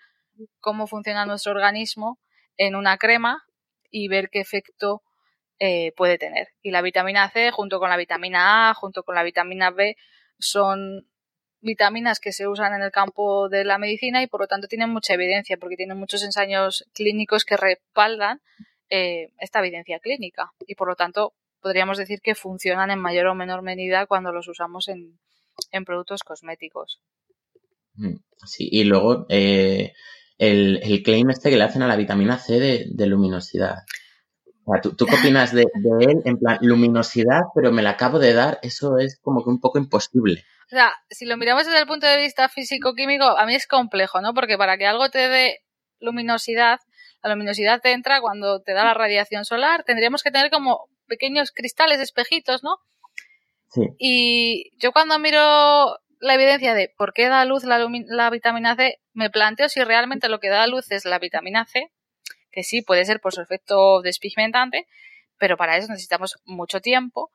[0.61, 2.18] cómo funciona nuestro organismo
[2.57, 3.44] en una crema
[3.90, 5.03] y ver qué efecto
[5.59, 6.49] eh, puede tener.
[6.62, 9.96] Y la vitamina C, junto con la vitamina A, junto con la vitamina B,
[10.38, 11.09] son
[11.61, 14.90] vitaminas que se usan en el campo de la medicina y por lo tanto tienen
[14.90, 18.40] mucha evidencia porque tienen muchos ensayos clínicos que respaldan
[18.88, 23.35] eh, esta evidencia clínica y por lo tanto podríamos decir que funcionan en mayor o
[23.35, 25.18] menor medida cuando los usamos en,
[25.70, 27.01] en productos cosméticos.
[27.94, 29.92] Mm, sí, y luego eh,
[30.38, 33.77] el, el, claim este que le hacen a la vitamina C de, de luminosidad.
[34.83, 36.23] ¿Tú, ¿tú, qué opinas de, de, él?
[36.25, 39.79] En plan, luminosidad, pero me la acabo de dar, eso es como que un poco
[39.79, 40.44] imposible.
[40.66, 44.20] O sea, si lo miramos desde el punto de vista físico-químico, a mí es complejo,
[44.20, 44.35] ¿no?
[44.35, 45.59] Porque para que algo te dé
[45.99, 46.79] luminosidad,
[47.23, 51.51] la luminosidad te entra cuando te da la radiación solar, tendríamos que tener como pequeños
[51.51, 52.77] cristales, espejitos, ¿no?
[53.68, 53.83] Sí.
[53.99, 59.01] Y yo cuando miro la evidencia de por qué da luz la, la, vitamina C,
[59.12, 61.90] me planteo si realmente lo que da luz es la vitamina C,
[62.50, 64.86] que sí puede ser por su efecto despigmentante,
[65.38, 67.30] pero para eso necesitamos mucho tiempo,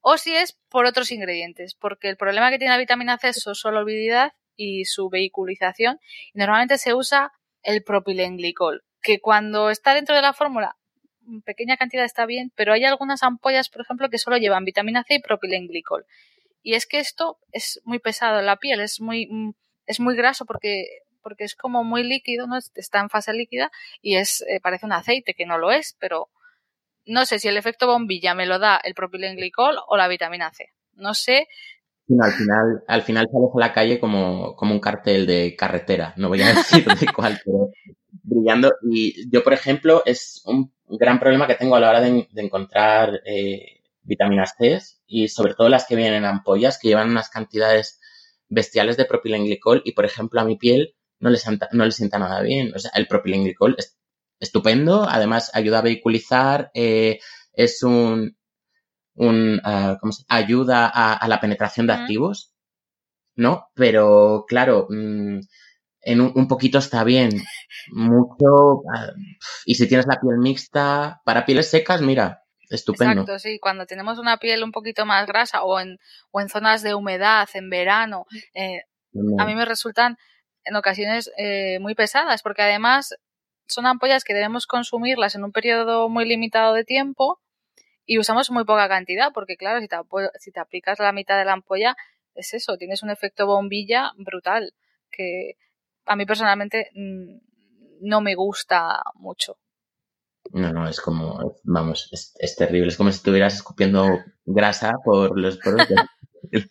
[0.00, 3.40] o si es por otros ingredientes, porque el problema que tiene la vitamina C es
[3.40, 5.98] su solubilidad y su vehiculización,
[6.32, 10.76] y normalmente se usa el propilenglicol, que cuando está dentro de la fórmula,
[11.26, 15.04] en pequeña cantidad está bien, pero hay algunas ampollas, por ejemplo, que solo llevan vitamina
[15.04, 16.04] C y propilenglicol.
[16.62, 19.28] Y es que esto es muy pesado en la piel, es muy,
[19.86, 20.86] es muy graso porque,
[21.24, 22.58] porque es como muy líquido, ¿no?
[22.76, 26.28] Está en fase líquida y es, eh, parece un aceite, que no lo es, pero
[27.06, 30.72] no sé si el efecto bombilla me lo da el propilenglicol o la vitamina C.
[30.92, 31.48] No sé.
[32.06, 36.14] No, al final, al final sales a la calle como, como un cartel de carretera.
[36.16, 37.70] No voy a decir de cuál, pero
[38.22, 38.72] brillando.
[38.82, 42.42] Y yo, por ejemplo, es un gran problema que tengo a la hora de, de
[42.42, 47.30] encontrar eh, vitaminas C y sobre todo las que vienen en ampollas que llevan unas
[47.30, 48.00] cantidades
[48.48, 52.18] bestiales de propilenglicol y, por ejemplo, a mi piel no le, sienta, no le sienta
[52.18, 52.74] nada bien.
[52.74, 53.96] O sea, el propilenglicol es
[54.38, 57.18] estupendo, además ayuda a vehiculizar, eh,
[57.54, 58.36] es un,
[59.14, 62.52] un uh, ¿cómo se ayuda a, a, la penetración de activos,
[63.36, 63.68] ¿no?
[63.74, 65.40] Pero claro, mmm,
[66.02, 67.30] en un, un, poquito está bien,
[67.90, 69.14] mucho, uh,
[69.64, 73.22] y si tienes la piel mixta, para pieles secas, mira, estupendo.
[73.22, 75.98] Exacto, sí, cuando tenemos una piel un poquito más grasa o en,
[76.32, 78.82] o en zonas de humedad, en verano, eh,
[79.38, 80.18] a mí me resultan
[80.64, 83.14] en ocasiones eh, muy pesadas, porque además
[83.66, 87.40] son ampollas que debemos consumirlas en un periodo muy limitado de tiempo
[88.06, 89.96] y usamos muy poca cantidad, porque claro, si te,
[90.38, 91.96] si te aplicas la mitad de la ampolla,
[92.34, 94.74] es eso, tienes un efecto bombilla brutal,
[95.10, 95.56] que
[96.04, 99.56] a mí personalmente no me gusta mucho.
[100.52, 104.06] No, no, es como, vamos, es, es terrible, es como si estuvieras escupiendo
[104.44, 105.88] grasa por los poros.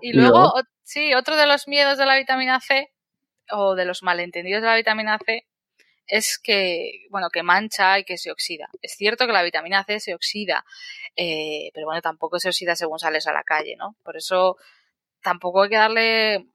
[0.00, 0.54] y luego, luego,
[0.86, 2.92] sí, otro de los miedos de la vitamina C,
[3.50, 5.46] o de los malentendidos de la vitamina C,
[6.06, 8.68] es que, bueno, que mancha y que se oxida.
[8.82, 10.64] Es cierto que la vitamina C se oxida,
[11.16, 13.96] eh, pero bueno, tampoco se oxida según sales a la calle, ¿no?
[14.04, 14.56] Por eso
[15.22, 16.46] tampoco hay que darle,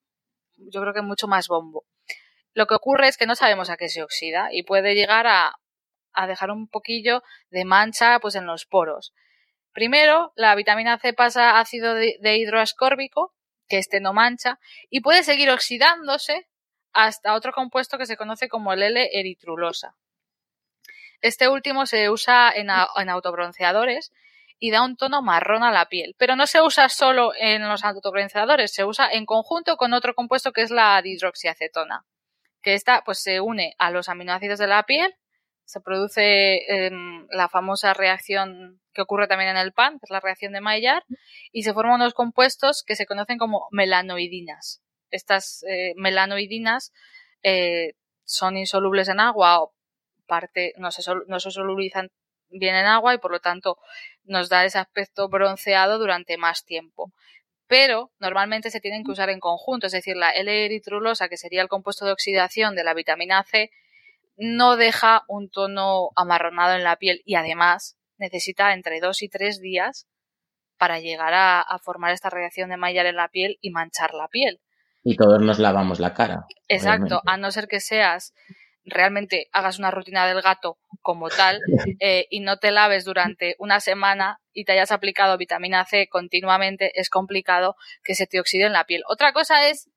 [0.55, 1.83] yo creo que mucho más bombo.
[2.53, 5.57] Lo que ocurre es que no sabemos a qué se oxida y puede llegar a,
[6.27, 9.13] dejar un poquillo de mancha pues en los poros.
[9.73, 13.33] Primero, la vitamina C pasa ácido de hidroascórbico,
[13.71, 16.45] que este no mancha, y puede seguir oxidándose
[16.91, 19.95] hasta otro compuesto que se conoce como el L-eritrulosa.
[21.21, 24.11] Este último se usa en, en, autobronceadores
[24.59, 27.85] y da un tono marrón a la piel, pero no se usa solo en los
[27.85, 32.03] autobronceadores, se usa en conjunto con otro compuesto que es la dihidroxiacetona,
[32.61, 35.15] que esta pues se une a los aminoácidos de la piel,
[35.71, 36.89] se produce
[37.29, 41.03] la famosa reacción que ocurre también en el pan, que es la reacción de Maillard,
[41.51, 44.81] y se forman unos compuestos que se conocen como melanoidinas
[45.11, 46.91] estas eh, melanoidinas
[47.43, 49.73] eh, son insolubles en agua o
[50.25, 52.09] parte, no se, no se solubilizan
[52.49, 53.77] bien en agua y por lo tanto
[54.23, 57.11] nos da ese aspecto bronceado durante más tiempo.
[57.67, 61.69] Pero normalmente se tienen que usar en conjunto, es decir, la L-eritrulosa, que sería el
[61.69, 63.71] compuesto de oxidación de la vitamina C,
[64.41, 69.61] no deja un tono amarronado en la piel y además necesita entre dos y tres
[69.61, 70.07] días
[70.77, 74.27] para llegar a, a formar esta reacción de Maillard en la piel y manchar la
[74.27, 74.59] piel.
[75.03, 76.45] Y todos nos lavamos la cara.
[76.67, 77.31] Exacto, obviamente.
[77.31, 78.33] a no ser que seas
[78.83, 81.59] realmente hagas una rutina del gato como tal
[81.99, 86.99] eh, y no te laves durante una semana y te hayas aplicado vitamina C continuamente,
[86.99, 89.03] es complicado que se te oxide en la piel.
[89.07, 89.87] Otra cosa es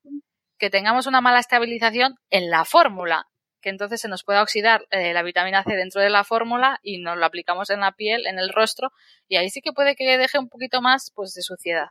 [0.59, 3.27] que tengamos una mala estabilización en la fórmula,
[3.65, 6.99] que entonces se nos pueda oxidar eh, la vitamina C dentro de la fórmula y
[6.99, 8.91] nos lo aplicamos en la piel, en el rostro,
[9.27, 11.87] y ahí sí que puede que deje un poquito más pues de suciedad.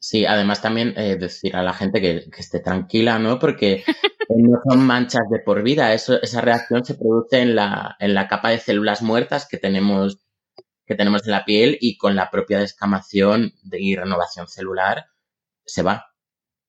[0.00, 3.38] Sí, además también eh, decir a la gente que, esté tranquila, ¿no?
[3.38, 3.84] Porque
[4.36, 8.26] no son manchas de por vida, Eso, esa reacción se produce en la, en la
[8.26, 10.24] capa de células muertas que tenemos,
[10.86, 15.06] que tenemos en la piel y con la propia descamación y renovación celular
[15.64, 16.04] se va.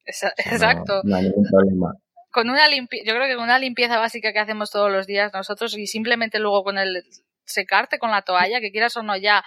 [0.05, 1.01] exacto.
[1.03, 1.95] No, hay ningún problema.
[2.35, 5.77] Con una yo creo que con una limpieza básica que hacemos todos los días nosotros
[5.77, 7.01] y simplemente luego con el
[7.45, 9.45] secarte con la toalla, que quieras o no ya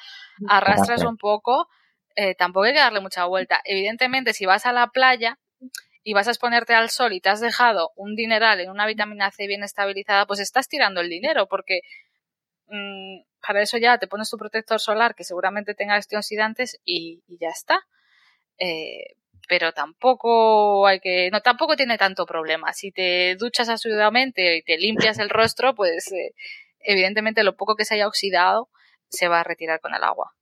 [0.48, 1.68] arrastras un poco,
[2.16, 3.60] eh, tampoco hay que darle mucha vuelta.
[3.64, 5.38] Evidentemente, si vas a la playa
[6.02, 9.30] y vas a exponerte al sol y te has dejado un dineral en una vitamina
[9.32, 11.82] C bien estabilizada, pues estás tirando el dinero porque
[12.68, 17.36] mm, para eso ya te pones tu protector solar que seguramente tenga antioxidantes y, y
[17.38, 17.80] ya está.
[18.56, 19.14] Eh,
[19.48, 22.72] pero tampoco hay que, no, tampoco tiene tanto problema.
[22.72, 26.34] Si te duchas asiduamente y te limpias el rostro, pues eh,
[26.80, 28.68] evidentemente lo poco que se haya oxidado
[29.08, 30.32] se va a retirar con el agua.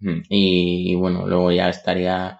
[0.00, 2.38] Mm, y, bueno, luego ya estaría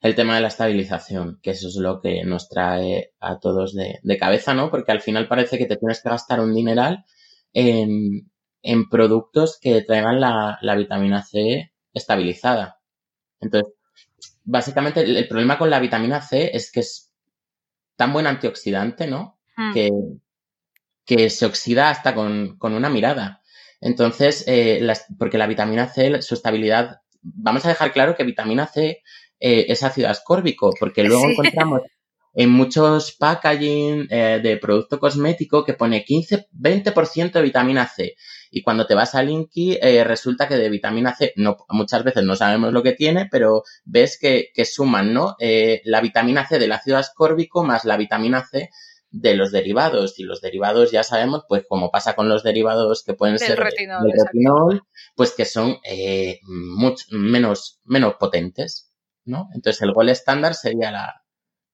[0.00, 4.18] el tema de la estabilización, que eso es lo que nos trae a todos de,
[4.18, 4.70] cabeza, ¿no?
[4.70, 7.04] Porque al final parece que te tienes que gastar un dineral
[7.52, 8.30] en,
[8.62, 12.78] en productos que traigan la, vitamina C estabilizada.
[13.40, 13.74] Entonces,
[14.46, 17.12] básicamente el, problema con la vitamina C es que es
[17.96, 19.38] tan buen antioxidante, ¿no?
[19.56, 19.74] Mm.
[19.74, 19.90] Que,
[21.04, 23.42] que se oxida hasta con, con una mirada.
[23.80, 24.86] Entonces, eh,
[25.18, 29.02] porque la vitamina C, su estabilidad, vamos a dejar claro que vitamina C
[29.38, 31.82] eh, es ácido ascórbico, porque luego encontramos
[32.34, 38.14] en muchos packaging eh, de producto cosmético que pone 15, 20% de vitamina C.
[38.50, 42.36] Y cuando te vas a Linky, resulta que de vitamina C, no, muchas veces no
[42.36, 45.36] sabemos lo que tiene, pero ves que, que suman, ¿no?
[45.84, 48.70] la vitamina C del ácido ascórbico más la vitamina C
[49.10, 50.18] de los derivados.
[50.18, 54.02] Y los derivados ya sabemos, pues como pasa con los derivados que pueden ser retinol,
[54.04, 54.82] del retinol,
[55.14, 56.40] pues que son eh,
[57.10, 58.90] menos, menos potentes,
[59.24, 59.48] ¿no?
[59.54, 61.22] Entonces el gol estándar sería la,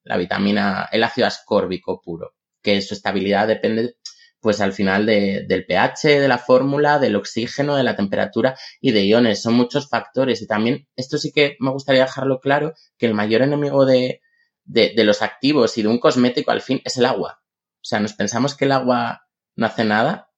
[0.03, 3.95] la vitamina, el ácido ascórbico puro, que su estabilidad depende
[4.43, 8.91] pues al final de, del pH, de la fórmula, del oxígeno, de la temperatura y
[8.91, 9.41] de iones.
[9.41, 13.41] Son muchos factores y también esto sí que me gustaría dejarlo claro, que el mayor
[13.41, 14.21] enemigo de,
[14.65, 17.41] de, de, los activos y de un cosmético al fin es el agua.
[17.75, 19.21] O sea, nos pensamos que el agua
[19.55, 20.29] no hace nada,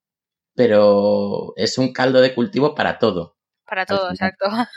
[0.54, 3.38] pero es un caldo de cultivo para todo.
[3.66, 4.46] Para todo, exacto.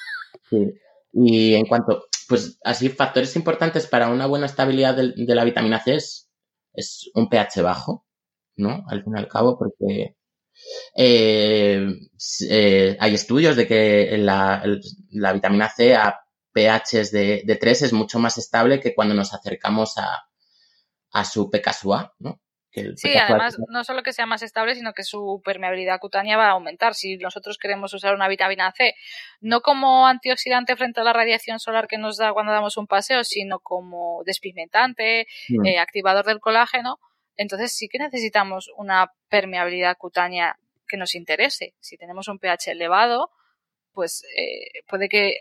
[0.51, 0.73] Sí.
[1.13, 5.81] Y en cuanto, pues así, factores importantes para una buena estabilidad de, de la vitamina
[5.81, 6.31] C es,
[6.73, 8.07] es, un pH bajo,
[8.59, 8.85] ¿no?
[8.89, 10.17] Al fin y al cabo, porque
[10.95, 11.87] eh,
[12.51, 14.63] eh, hay estudios de que la,
[15.11, 16.21] la vitamina C a
[16.53, 20.29] pHs de, de 3 es mucho más estable que cuando nos acercamos a,
[21.13, 22.41] a su PKSUA, ¿no?
[22.97, 26.53] sí, además no solo que sea más estable, sino que su permeabilidad cutánea va a
[26.53, 26.95] aumentar.
[26.95, 28.95] Si nosotros queremos usar una vitamina C,
[29.41, 33.25] no como antioxidante frente a la radiación solar que nos da cuando damos un paseo,
[33.25, 35.67] sino como despigmentante, mm.
[35.67, 36.99] eh, activador del colágeno,
[37.39, 41.75] entonces sí que necesitamos una permeabilidad cutánea que nos interese.
[41.81, 43.31] Si tenemos un pH elevado,
[43.93, 45.41] pues eh, puede que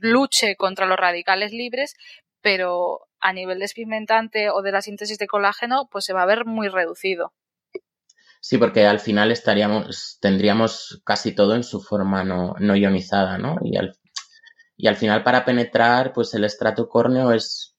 [0.00, 1.94] luche contra los radicales libres,
[2.40, 6.46] pero a nivel despigmentante o de la síntesis de colágeno, pues se va a ver
[6.46, 7.32] muy reducido.
[8.40, 13.58] Sí, porque al final estaríamos, tendríamos casi todo en su forma no, ionizada, ¿no?
[13.62, 13.98] Y al,
[14.78, 17.76] y al final para penetrar, pues el estrato córneo es,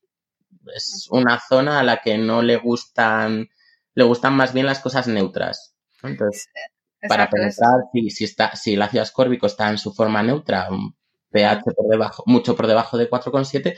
[0.76, 3.50] es una zona a la que no le gustan,
[3.94, 5.76] le gustan más bien las cosas neutras.
[6.04, 6.48] Entonces,
[7.08, 10.96] para penetrar, si, si, está, si el ácido ascórbico está en su forma neutra, un
[11.32, 13.78] pH por debajo, mucho por debajo de 4,7,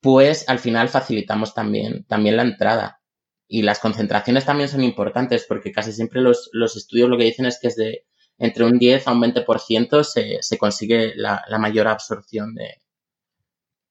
[0.00, 3.00] pues al final facilitamos también, también la entrada.
[3.46, 7.46] Y las concentraciones también son importantes porque casi siempre los, los estudios lo que dicen
[7.46, 8.04] es que es de
[8.38, 12.82] entre un 10 a un 20% se, se consigue la, la, mayor absorción de,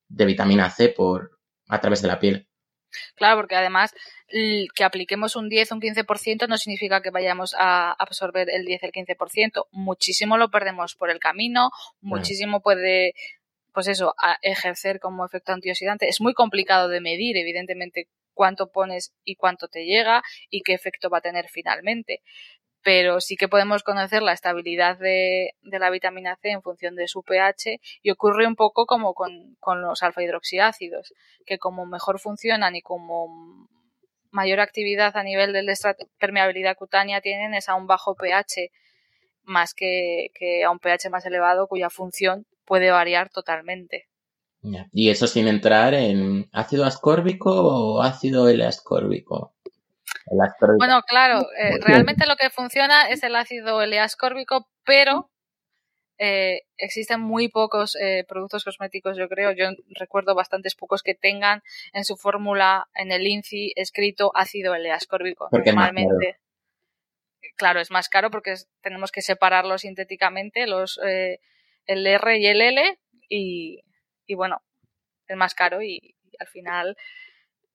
[0.09, 2.47] de vitamina C por, a través de la piel.
[3.15, 3.93] Claro, porque además
[4.27, 8.83] que apliquemos un 10 o un 15% no significa que vayamos a absorber el 10
[8.83, 9.67] o el 15%.
[9.71, 11.69] Muchísimo lo perdemos por el camino,
[12.01, 13.13] muchísimo puede
[13.73, 16.07] pues eso, a ejercer como efecto antioxidante.
[16.07, 21.09] Es muy complicado de medir, evidentemente, cuánto pones y cuánto te llega y qué efecto
[21.09, 22.21] va a tener finalmente.
[22.83, 27.07] Pero sí que podemos conocer la estabilidad de, de la vitamina C en función de
[27.07, 31.13] su pH y ocurre un poco como con, con los alfa hidroxiácidos,
[31.45, 33.69] que como mejor funcionan y como
[34.31, 35.63] mayor actividad a nivel de
[36.19, 38.71] permeabilidad cutánea tienen es a un bajo pH
[39.43, 44.07] más que, que a un pH más elevado cuya función puede variar totalmente.
[44.93, 49.53] Y eso sin entrar en ácido ascórbico o ácido L-ascórbico.
[50.27, 50.77] El ascórbico.
[50.77, 55.29] Bueno, claro, eh, realmente lo que funciona es el ácido L-ascórbico, pero
[56.19, 59.51] eh, existen muy pocos eh, productos cosméticos, yo creo.
[59.51, 65.49] Yo recuerdo bastantes pocos que tengan en su fórmula, en el INCI, escrito ácido L-ascórbico.
[65.51, 66.37] Normalmente,
[67.55, 71.39] claro, es más caro porque tenemos que separarlos sintéticamente, los eh,
[71.85, 73.83] el R y el L, y,
[74.25, 74.61] y bueno,
[75.27, 76.95] es más caro y, y al final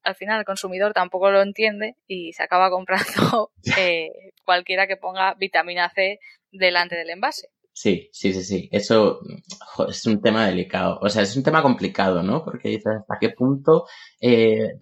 [0.02, 5.34] al final el consumidor tampoco lo entiende y se acaba comprando eh, cualquiera que ponga
[5.34, 6.20] vitamina C
[6.50, 7.50] delante del envase.
[7.72, 8.68] Sí, sí, sí, sí.
[8.72, 9.20] Eso
[9.60, 10.98] jo, es un tema delicado.
[11.00, 12.44] O sea, es un tema complicado, ¿no?
[12.44, 13.86] Porque dices hasta qué punto
[14.20, 14.72] eh,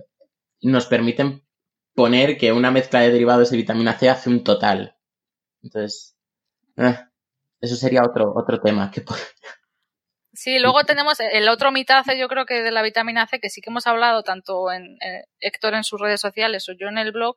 [0.62, 1.42] nos permiten
[1.94, 4.96] poner que una mezcla de derivados de vitamina C hace un total.
[5.62, 6.16] Entonces,
[6.76, 6.96] eh,
[7.60, 8.90] eso sería otro, otro tema.
[8.90, 9.02] Que,
[10.36, 13.62] Sí, luego tenemos el otro mitad, yo creo que de la vitamina C, que sí
[13.62, 17.10] que hemos hablado tanto en eh, Héctor en sus redes sociales o yo en el
[17.10, 17.36] blog,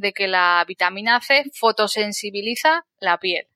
[0.00, 3.46] de que la vitamina C fotosensibiliza la piel.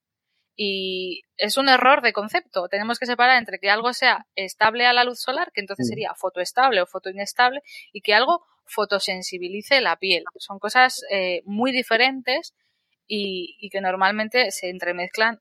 [0.56, 2.68] Y es un error de concepto.
[2.68, 5.88] Tenemos que separar entre que algo sea estable a la luz solar, que entonces Mm.
[5.88, 7.60] sería fotoestable o fotoinestable,
[7.92, 10.24] y que algo fotosensibilice la piel.
[10.38, 12.54] Son cosas eh, muy diferentes
[13.06, 15.40] y, y que normalmente se entremezclan,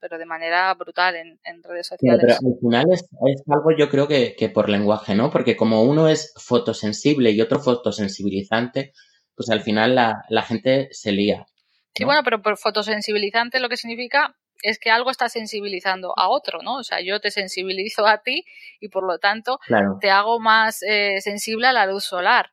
[0.00, 2.22] pero de manera brutal en, en redes sociales.
[2.22, 5.30] pero al final es, es algo yo creo que, que por lenguaje, ¿no?
[5.30, 8.92] Porque como uno es fotosensible y otro fotosensibilizante,
[9.40, 11.46] pues al final la, la gente se lía.
[11.94, 12.08] Sí, ¿no?
[12.08, 16.76] bueno, pero por fotosensibilizante lo que significa es que algo está sensibilizando a otro, ¿no?
[16.76, 18.44] O sea, yo te sensibilizo a ti
[18.80, 19.96] y por lo tanto Claro.
[19.98, 22.50] te hago más eh, sensible a la luz solar.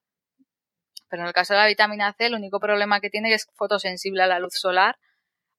[1.09, 4.23] Pero en el caso de la vitamina C, el único problema que tiene es fotosensible
[4.23, 4.97] a la luz solar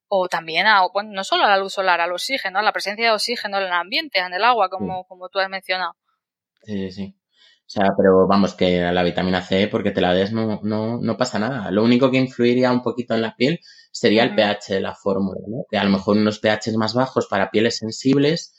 [0.07, 3.05] o también a, bueno, no solo a la luz solar, al oxígeno, a la presencia
[3.05, 5.95] de oxígeno en el ambiente, en el agua, como, como tú has mencionado.
[6.63, 7.18] Sí, sí, sí.
[7.69, 11.17] O sea, pero vamos, que la vitamina C, porque te la des, no, no, no
[11.17, 11.69] pasa nada.
[11.69, 13.59] Lo único que influiría un poquito en la piel
[13.91, 15.65] sería el pH de la fórmula, ¿no?
[15.69, 18.55] Que a lo mejor unos pHs más bajos para pieles sensibles,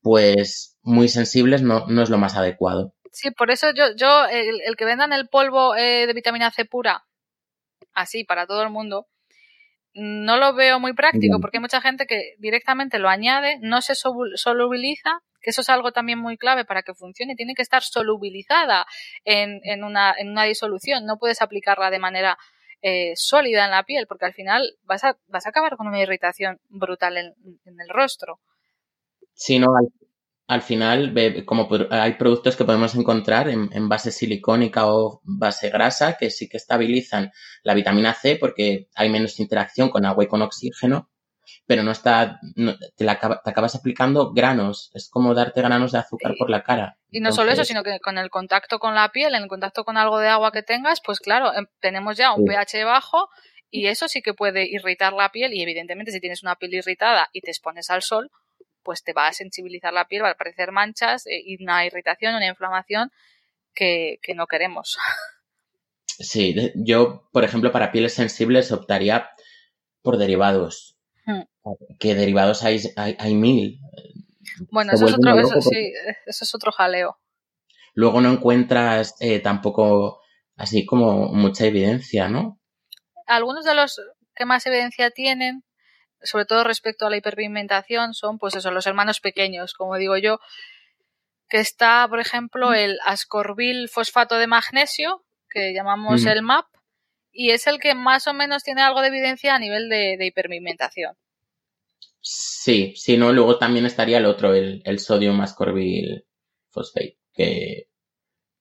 [0.00, 2.94] pues muy sensibles no, no es lo más adecuado.
[3.10, 6.64] Sí, por eso yo, yo el, el que vendan el polvo eh, de vitamina C
[6.64, 7.04] pura,
[7.94, 9.08] así, para todo el mundo,
[9.94, 13.94] no lo veo muy práctico, porque hay mucha gente que directamente lo añade, no se
[13.94, 18.86] solubiliza, que eso es algo también muy clave para que funcione, tiene que estar solubilizada
[19.24, 22.38] en, en, una, en una disolución, no puedes aplicarla de manera
[22.80, 26.00] eh, sólida en la piel, porque al final vas a, vas a acabar con una
[26.00, 27.34] irritación brutal en,
[27.64, 28.40] en el rostro.
[29.34, 29.88] Si no, al,
[30.48, 31.14] al final,
[31.46, 36.48] como hay productos que podemos encontrar en, en base silicónica o base grasa que sí
[36.48, 37.30] que estabilizan
[37.62, 41.08] la vitamina C porque hay menos interacción con agua y con oxígeno,
[41.66, 44.90] pero no está, no- te, la acaba- te acabas aplicando granos.
[44.94, 46.98] Es como darte granos de azúcar Y- por la cara.
[47.10, 49.84] Y no solo eso, sino que con el contacto con la piel, en el contacto
[49.84, 52.48] con algo de agua que tengas, pues claro, em- tenemos ya un Sí.
[52.48, 53.28] pH bajo
[53.70, 57.28] y eso sí que puede irritar la piel y evidentemente si tienes una piel irritada
[57.32, 58.30] y te expones al sol,
[58.82, 62.34] pues te va a sensibilizar la piel, va a aparecer manchas eh, y una irritación,
[62.34, 63.10] una inflamación
[63.74, 64.98] que, que no queremos.
[66.18, 69.30] Sí, yo, por ejemplo, para pieles sensibles optaría
[70.02, 70.96] por derivados.
[71.24, 71.42] Hmm.
[71.98, 73.80] Que derivados hay, hay, hay mil.
[74.70, 75.92] Bueno, eso es otro, eso sí,
[76.26, 77.18] eso es otro jaleo.
[77.94, 80.20] Luego no encuentras eh, tampoco
[80.56, 82.60] así como mucha evidencia, ¿no?
[83.26, 84.00] Algunos de los
[84.34, 85.64] que más evidencia tienen,
[86.24, 90.38] sobre todo respecto a la hiperpigmentación, son pues eso, los hermanos pequeños, como digo yo,
[91.48, 96.28] que está, por ejemplo, el ascorbil fosfato de magnesio, que llamamos Mm.
[96.28, 96.66] el MAP,
[97.30, 100.26] y es el que más o menos tiene algo de evidencia a nivel de, de
[100.26, 101.16] hiperpigmentación.
[102.20, 106.24] Sí, sí, no, luego también estaría el otro, el, el sodium ascorbyl
[106.70, 107.88] phosphate, que,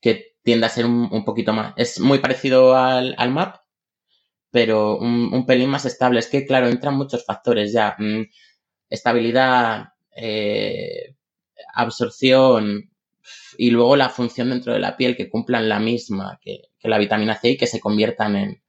[0.01, 1.74] que tiende a ser un, un poquito más.
[1.78, 3.61] Es muy parecido al, al MAP,
[4.52, 6.20] pero un, un, pelín más estable.
[6.20, 7.95] Es que, claro, entran muchos factores ya.
[7.97, 8.26] Mm,
[8.89, 11.16] estabilidad, eh,
[11.74, 12.91] absorción
[13.58, 16.97] y luego la función dentro de la piel que cumplan la misma que, que la
[16.97, 18.62] vitamina C y que se conviertan en,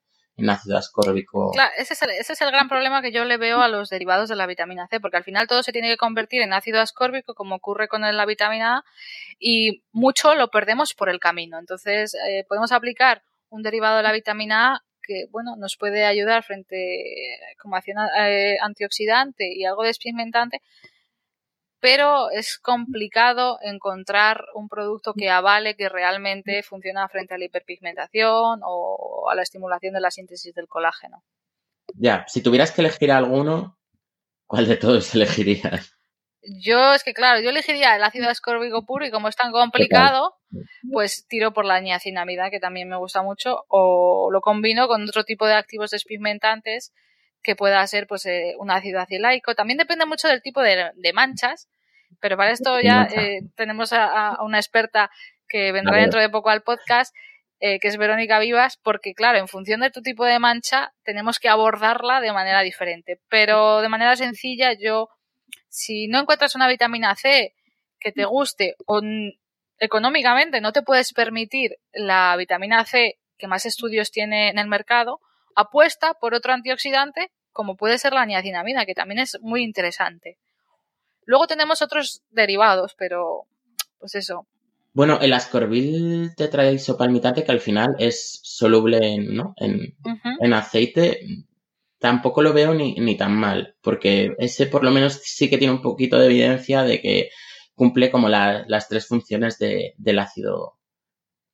[0.49, 1.53] ácido ascórbico.
[1.53, 3.91] Claro, ese es, el, ese es el gran problema que yo le veo a los
[3.91, 6.81] derivados de la vitamina C, porque al final todo se tiene que convertir en ácido
[6.81, 8.85] ascórbico, como ocurre con la vitamina A,
[9.39, 11.61] y mucho lo perdemos por el camino.
[11.61, 16.43] Entonces, eh, podemos aplicar un derivado de la vitamina A que, bueno, nos puede ayudar
[16.45, 20.63] frente como acción eh, antioxidante y algo despigmentante,
[21.81, 28.61] pero es complicado encontrar un producto que avale que realmente funciona frente a la hiperpigmentación
[28.65, 31.25] o a la estimulación de la síntesis del colágeno.
[31.95, 33.79] Ya, si tuvieras que elegir alguno,
[34.47, 35.97] ¿cuál de todos elegirías?
[36.43, 40.37] Yo es que claro, yo elegiría el ácido ascórbico puro y como es tan complicado,
[40.93, 45.25] pues tiro por la niacinamida que también me gusta mucho o lo combino con otro
[45.25, 46.93] tipo de activos despigmentantes
[47.43, 49.55] que pueda ser pues eh, un ácido acilaico.
[49.55, 51.69] También depende mucho del tipo de, de manchas,
[52.21, 55.11] pero para esto ya eh, tenemos a, a, una experta
[55.49, 57.15] que vendrá dentro de poco al podcast,
[57.61, 61.39] eh, que es Verónica Vivas, porque claro, en función de tu tipo de mancha tenemos
[61.39, 63.21] que abordarla de manera diferente.
[63.29, 65.09] Pero de manera sencilla, yo,
[65.73, 67.55] si no encuentras una vitamina C
[67.99, 69.01] que te guste o
[69.79, 75.21] económicamente no te puedes permitir la vitamina C que más estudios tiene en el mercado,
[75.57, 80.39] apuesta por otro antioxidante como puede ser la niacinamida, que también es muy interesante.
[81.25, 83.47] Luego tenemos otros derivados, pero
[83.99, 84.47] pues eso.
[84.95, 89.55] Bueno, el ascorbil tetraisopalmitante, que al final es soluble en, ¿no?
[89.57, 90.37] en, uh -huh.
[90.41, 91.21] en aceite,
[92.03, 95.73] tampoco lo veo ni, ni, tan mal, porque ese por lo menos sí que tiene
[95.73, 97.31] un poquito de evidencia de que
[97.77, 100.79] cumple como la, las tres funciones de, del ácido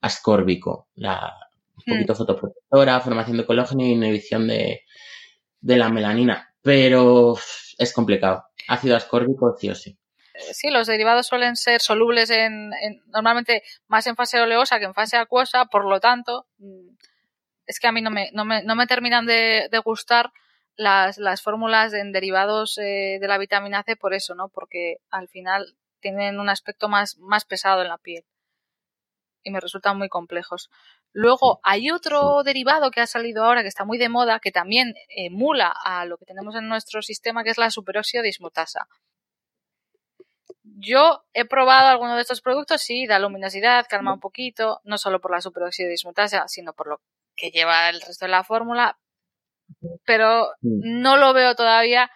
[0.01, 0.89] ascórbico.
[0.95, 1.35] La,
[1.77, 2.17] un poquito mm.
[2.17, 4.85] fotoprotectora, formación de colágeno y inhibición de,
[5.61, 6.55] de la melanina.
[6.63, 7.37] Pero
[7.77, 8.45] es complicado.
[8.69, 9.99] Ácido ascórbico, sí o sí.
[10.53, 14.95] Sí, los derivados suelen ser solubles en, en, normalmente más en fase oleosa que en
[14.95, 16.89] fase acuosa, por lo tanto, mm,
[17.69, 20.33] es que a mí no me, no me, no me terminan de, de gustar
[20.75, 24.49] las, las fórmulas en derivados eh, de la vitamina C por eso, ¿no?
[24.49, 28.25] Porque al final tienen un aspecto más, más pesado en la piel
[29.43, 30.71] y me resultan muy complejos.
[31.13, 34.95] Luego hay otro derivado que ha salido ahora que está muy de moda que también
[35.09, 38.89] emula a lo que tenemos en nuestro sistema que es la superóxido dismutasa.
[40.63, 45.21] Yo he probado algunos de estos productos, sí, da luminosidad, calma un poquito, no solo
[45.21, 47.01] por la superóxido dismutasa, sino por lo
[47.39, 48.99] que lleva el resto de la fórmula,
[50.05, 52.11] pero no lo veo todavía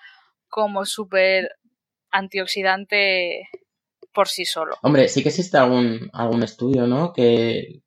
[0.49, 1.57] como súper
[2.11, 3.49] antioxidante
[4.13, 4.77] por sí solo.
[4.83, 7.13] Hombre, sí que existe algún, algún estudio, ¿no?
[7.13, 7.81] Que,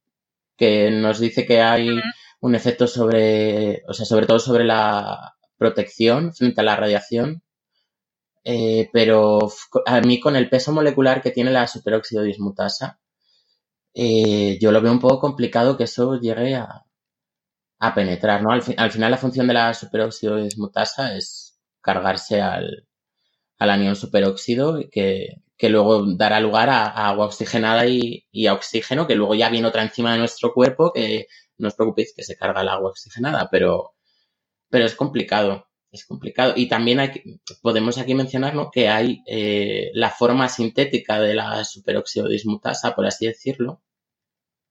[0.57, 2.13] que nos dice que hay uh -huh.
[2.39, 7.43] un efecto sobre, o sea, sobre todo sobre la protección frente a la radiación.
[8.43, 9.51] Eh, pero
[9.87, 12.99] a mí con el peso molecular que tiene la superóxido dismutasa,
[13.93, 16.85] eh, yo lo veo un poco complicado que eso llegue a,
[17.79, 18.51] a penetrar, ¿no?
[18.51, 22.87] Al, al, final la función de la superóxido dismutasa es cargarse al,
[23.57, 29.07] al anión superóxido que, que luego dará lugar a, agua oxigenada y, y, a oxígeno,
[29.07, 32.35] que luego ya viene otra enzima de nuestro cuerpo que no os preocupéis que se
[32.37, 33.95] carga el agua oxigenada, pero,
[34.69, 36.53] pero es complicado es complicado.
[36.55, 37.11] Y también hay,
[37.61, 38.69] podemos aquí mencionar ¿no?
[38.71, 43.81] que hay eh, la forma sintética de la superóxido dismutasa, por así decirlo,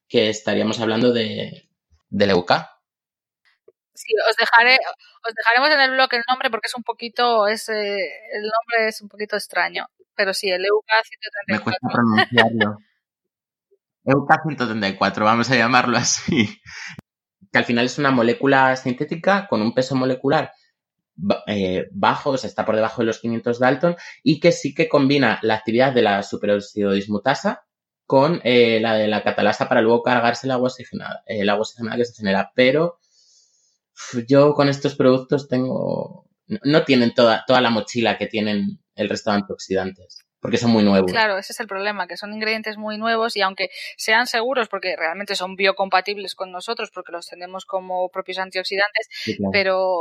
[0.09, 1.69] que estaríamos hablando de,
[2.09, 2.53] del EUK.
[3.95, 4.77] Sí, os dejaré,
[5.23, 8.89] os dejaremos en el blog el nombre porque es un poquito, es, eh, el nombre
[8.89, 9.87] es un poquito extraño.
[10.17, 10.85] Pero sí, el EUK
[11.47, 11.47] 134.
[11.49, 12.79] Me cuesta pronunciarlo.
[14.05, 16.61] EUK 134, vamos a llamarlo así.
[17.53, 20.53] Que al final es una molécula sintética con un peso molecular
[21.47, 24.89] eh, bajo, o sea, está por debajo de los 500 Dalton, y que sí que
[24.89, 27.65] combina la actividad de la superóxido dismutasa
[28.07, 31.97] con eh, la de la catalasa para luego cargarse el agua oxigenada, el agua oxigenada
[31.97, 32.53] que se genera.
[32.55, 32.99] Pero
[34.29, 39.31] yo con estos productos tengo, no tienen toda, toda la mochila que tienen el resto
[39.31, 40.21] de antioxidantes.
[40.41, 41.11] Porque son muy nuevos.
[41.11, 44.95] Claro, ese es el problema, que son ingredientes muy nuevos y aunque sean seguros, porque
[44.95, 49.51] realmente son biocompatibles con nosotros, porque los tenemos como propios antioxidantes, sí, claro.
[49.53, 49.99] pero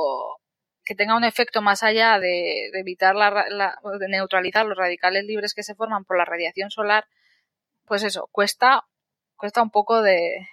[0.83, 5.23] que tenga un efecto más allá de, de evitar la, la, de neutralizar los radicales
[5.23, 7.05] libres que se forman por la radiación solar,
[7.85, 8.83] pues eso, cuesta,
[9.37, 10.45] cuesta un poco de,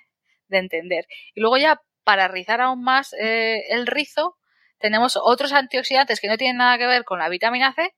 [0.47, 1.07] de entender.
[1.35, 4.37] Y luego ya, para rizar aún más eh, el rizo,
[4.79, 7.95] tenemos otros antioxidantes que no tienen nada que ver con la vitamina C,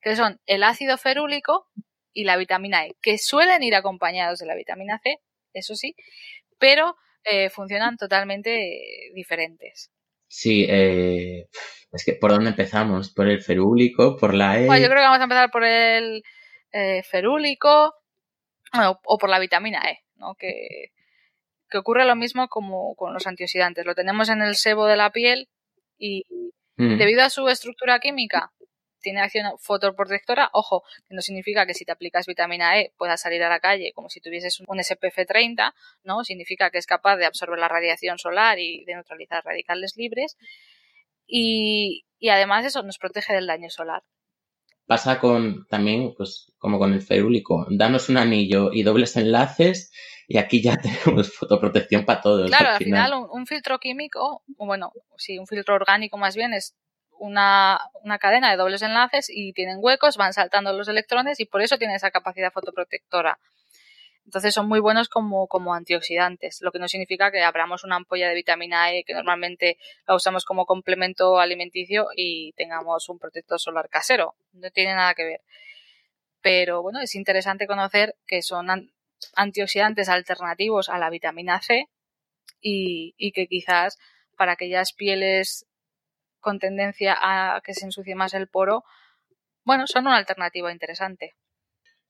[0.00, 1.68] que son el ácido ferúlico
[2.12, 5.18] y la vitamina E, que suelen ir acompañados de la vitamina C,
[5.52, 5.94] eso sí,
[6.58, 8.70] pero eh, funcionan totalmente
[9.14, 9.90] diferentes.
[10.26, 11.48] Sí, eh,
[11.92, 13.12] es que ¿por dónde empezamos?
[13.12, 14.16] ¿Por el ferúlico?
[14.16, 14.66] ¿Por la E?
[14.66, 16.22] Bueno, yo creo que vamos a empezar por el
[16.72, 17.94] eh, ferúlico
[18.72, 20.34] bueno, o por la vitamina E, ¿no?
[20.34, 20.92] Que,
[21.74, 23.84] que ocurre lo mismo como con los antioxidantes.
[23.84, 25.48] Lo tenemos en el sebo de la piel
[25.98, 26.22] y
[26.76, 26.98] Mm.
[26.98, 28.52] debido a su estructura química
[29.00, 30.50] tiene acción fotoprotectora.
[30.52, 33.92] Ojo, que no significa que si te aplicas vitamina E puedas salir a la calle
[33.92, 36.24] como si tuvieses un SPF 30, ¿no?
[36.24, 40.36] Significa que es capaz de absorber la radiación solar y de neutralizar radicales libres.
[41.26, 44.02] Y, y además eso nos protege del daño solar.
[44.86, 47.66] Pasa con también, pues, como con el ferúlico.
[47.70, 49.90] Danos un anillo y dobles enlaces
[50.28, 52.50] y aquí ya tenemos fotoprotección para todos.
[52.50, 56.52] Claro, al final un, un filtro químico, o bueno, sí, un filtro orgánico más bien
[56.52, 56.74] es
[57.18, 61.62] una, una cadena de dobles enlaces y tienen huecos, van saltando los electrones y por
[61.62, 63.38] eso tiene esa capacidad fotoprotectora.
[64.24, 68.34] Entonces son muy buenos como, antioxidantes, lo que no significa que abramos una ampolla de
[68.34, 74.34] vitamina E que normalmente la usamos como complemento alimenticio y tengamos un protector solar casero.
[74.52, 75.40] No tiene nada que ver.
[76.42, 78.92] Pero bueno, es interesante conocer que son an-
[79.34, 81.88] antioxidantes alternativos a la vitamina C
[82.60, 83.98] y que quizás
[84.36, 85.66] para aquellas pieles
[86.40, 88.84] con tendencia a que se ensucie más el poro,
[89.64, 91.34] bueno, son una alternativa interesante.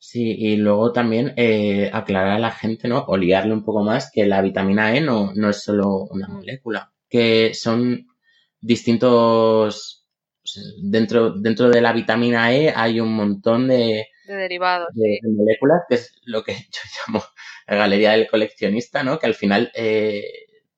[0.07, 3.05] Sí, y luego también eh, aclarar a la gente, ¿no?
[3.09, 6.93] O liarle un poco más que la vitamina E no, no es solo una molécula,
[7.09, 8.07] que son
[8.61, 10.03] distintos.
[10.83, 14.89] Dentro, dentro de la vitamina E hay un montón de, De derivados.
[14.93, 17.25] de, de moléculas, que es lo que yo llamo
[17.67, 19.19] la galería del coleccionista, ¿no?
[19.19, 20.23] Que al final eh,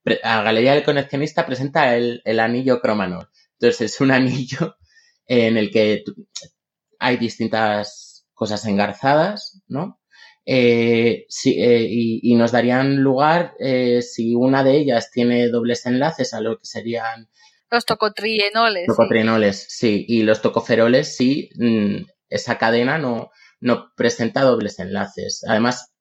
[0.05, 3.29] la galería del coleccionista presenta el, el anillo cromanol.
[3.59, 4.77] Entonces es un anillo
[5.27, 6.05] en el que
[6.99, 8.06] hay distintas
[8.37, 9.99] cosas engarzadas, ¿no?
[10.45, 15.87] Eh, sí, eh, y, y nos darían lugar eh, si una de ellas tiene dobles
[15.87, 17.29] enlaces a lo que serían
[17.69, 18.83] Los tocotrienoles.
[18.83, 18.87] sí.
[18.87, 25.43] tocotrienoles, sí, y los tocoferoles, sí, mm, esa cadena no, no presenta dobles enlaces.
[25.49, 25.93] Además,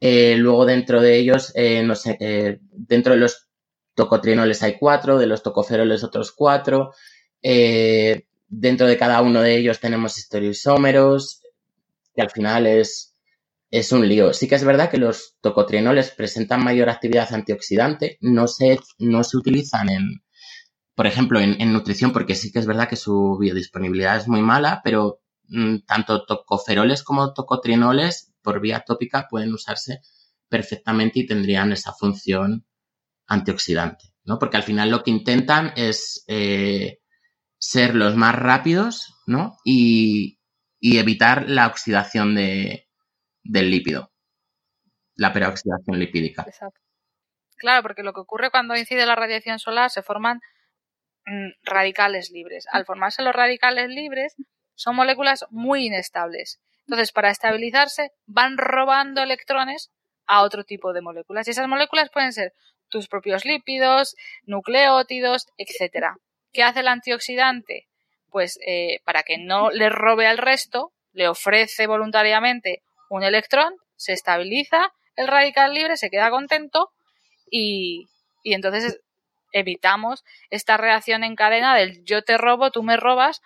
[0.00, 1.54] luego dentro de ellos,
[1.84, 3.48] no sé, dentro de los
[3.94, 6.92] tocotrienoles hay cuatro, de los tocoferoles otros cuatro,
[7.40, 11.43] dentro de cada uno de ellos tenemos estereoisómeros,
[12.14, 13.14] que al final es,
[13.70, 14.32] es un lío.
[14.32, 19.36] Sí que es verdad que los tocotrienoles presentan mayor actividad antioxidante, no se, no se
[19.36, 20.22] utilizan en,
[20.94, 24.80] por ejemplo, en, nutrición, porque sí que es verdad que su biodisponibilidad es muy mala,
[24.84, 30.00] pero mm, tanto tocoferoles como tocotrienoles por vía tópica pueden usarse
[30.48, 32.64] perfectamente y tendrían esa función
[33.26, 34.38] antioxidante, ¿no?
[34.38, 37.00] Porque al final lo que intentan es eh,
[37.58, 39.56] ser los más rápidos, ¿no?
[39.64, 40.38] Y,
[40.84, 42.86] y evitar la oxidación de,
[43.42, 44.12] del lípido,
[45.14, 46.44] la peroxidación lipídica.
[46.46, 46.78] Exacto.
[47.56, 50.42] Claro, porque lo que ocurre cuando incide la radiación solar se forman
[51.24, 52.66] mm, radicales libres.
[52.70, 54.36] Al formarse los radicales libres,
[54.74, 56.60] son moléculas muy inestables.
[56.80, 59.90] Entonces, para estabilizarse, van robando electrones
[60.26, 61.48] a otro tipo de moléculas.
[61.48, 62.52] Y esas moléculas pueden ser
[62.90, 66.18] tus propios lípidos, nucleótidos, etcétera.
[66.52, 67.88] ¿Qué hace el antioxidante?
[68.34, 74.12] Pues eh, para que no le robe al resto, le ofrece voluntariamente un electrón, se
[74.12, 76.90] estabiliza el radical libre, se queda contento
[77.48, 78.08] y,
[78.42, 79.00] y entonces
[79.52, 83.40] evitamos esta reacción en cadena del yo te robo, tú me robas,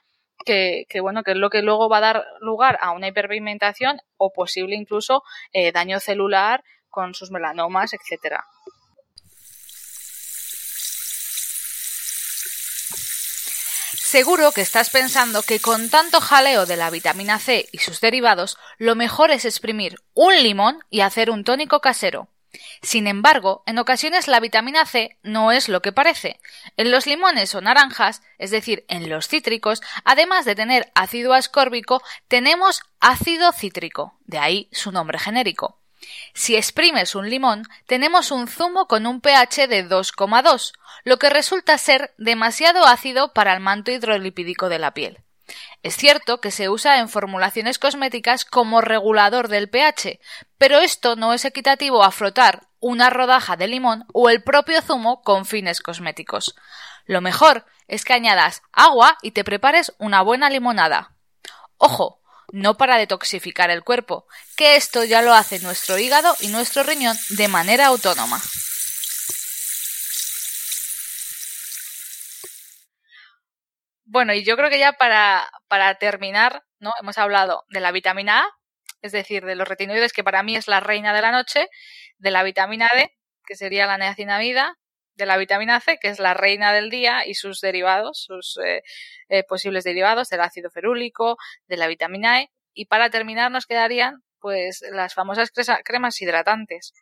[0.46, 4.00] que, que, bueno, que es lo que luego va a dar lugar a una hiperpigmentación
[4.16, 5.22] o posible incluso
[5.52, 8.46] eh, daño celular con sus melanomas, etcétera.
[14.10, 18.56] Seguro que estás pensando que con tanto jaleo de la vitamina C y sus derivados,
[18.78, 22.30] lo mejor es exprimir un limón y hacer un tónico casero.
[22.80, 26.40] Sin embargo, en ocasiones la vitamina C no es lo que parece.
[26.78, 32.02] En los limones o naranjas, es decir, en los cítricos, además de tener ácido ascórbico,
[32.28, 35.82] tenemos ácido cítrico, de ahí su nombre genérico.
[36.34, 40.72] Si exprimes un limón, tenemos un zumo con un pH de 2,2,
[41.04, 45.22] lo que resulta ser demasiado ácido para el manto hidrolipídico de la piel.
[45.82, 50.20] Es cierto que se usa en formulaciones cosméticas como regulador del pH,
[50.58, 55.22] pero esto no es equitativo a frotar una rodaja de limón o el propio zumo
[55.22, 56.54] con fines cosméticos.
[57.06, 61.14] Lo mejor es que añadas agua y te prepares una buena limonada.
[61.78, 62.17] Ojo,
[62.52, 64.26] no para detoxificar el cuerpo,
[64.56, 68.40] que esto ya lo hace nuestro hígado y nuestro riñón de manera autónoma.
[74.04, 76.92] Bueno, y yo creo que ya para, para terminar, ¿no?
[77.00, 78.48] Hemos hablado de la vitamina A,
[79.02, 81.68] es decir, de los retinoides, que para mí es la reina de la noche,
[82.16, 84.76] de la vitamina D, que sería la niacinamida,
[85.18, 88.82] de la vitamina C, que es la reina del día, y sus derivados, sus eh,
[89.28, 92.50] eh, posibles derivados del ácido ferúlico, de la vitamina E.
[92.72, 95.50] Y para terminar nos quedarían pues las famosas
[95.84, 96.92] cremas hidratantes,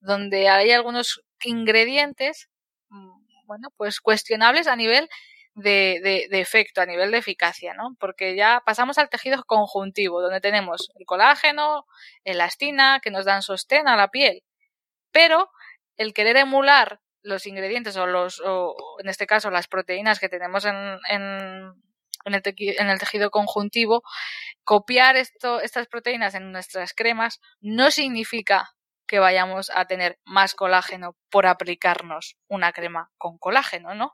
[0.00, 2.48] donde hay algunos ingredientes,
[2.88, 5.08] mm, bueno, pues cuestionables a nivel
[5.54, 7.96] de, de, efecto, a nivel de eficacia, ¿no?
[8.00, 11.84] Porque ya pasamos al tejido conjuntivo, donde tenemos el colágeno,
[12.24, 14.42] elastina, que nos dan sostén a la piel.
[15.12, 15.50] Pero
[15.96, 20.64] el querer emular los ingredientes o los, o en este caso las proteínas que tenemos
[20.64, 20.74] en,
[21.10, 21.72] en,
[22.24, 24.02] en, el, en el, tejido conjuntivo,
[24.64, 28.70] copiar esto, estas proteínas en nuestras cremas no significa
[29.06, 34.12] que vayamos a tener más colágeno por aplicarnos una crema con colágeno, ¿no?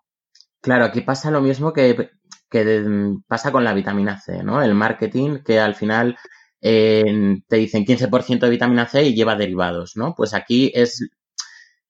[0.61, 2.11] Claro, aquí pasa lo mismo que,
[2.49, 2.85] que
[3.27, 4.63] pasa con la vitamina C, ¿no?
[4.63, 6.17] El marketing que al final
[6.63, 7.05] eh,
[7.49, 10.15] te dicen 15% de vitamina C y lleva derivados, ¿no?
[10.15, 11.11] Pues aquí es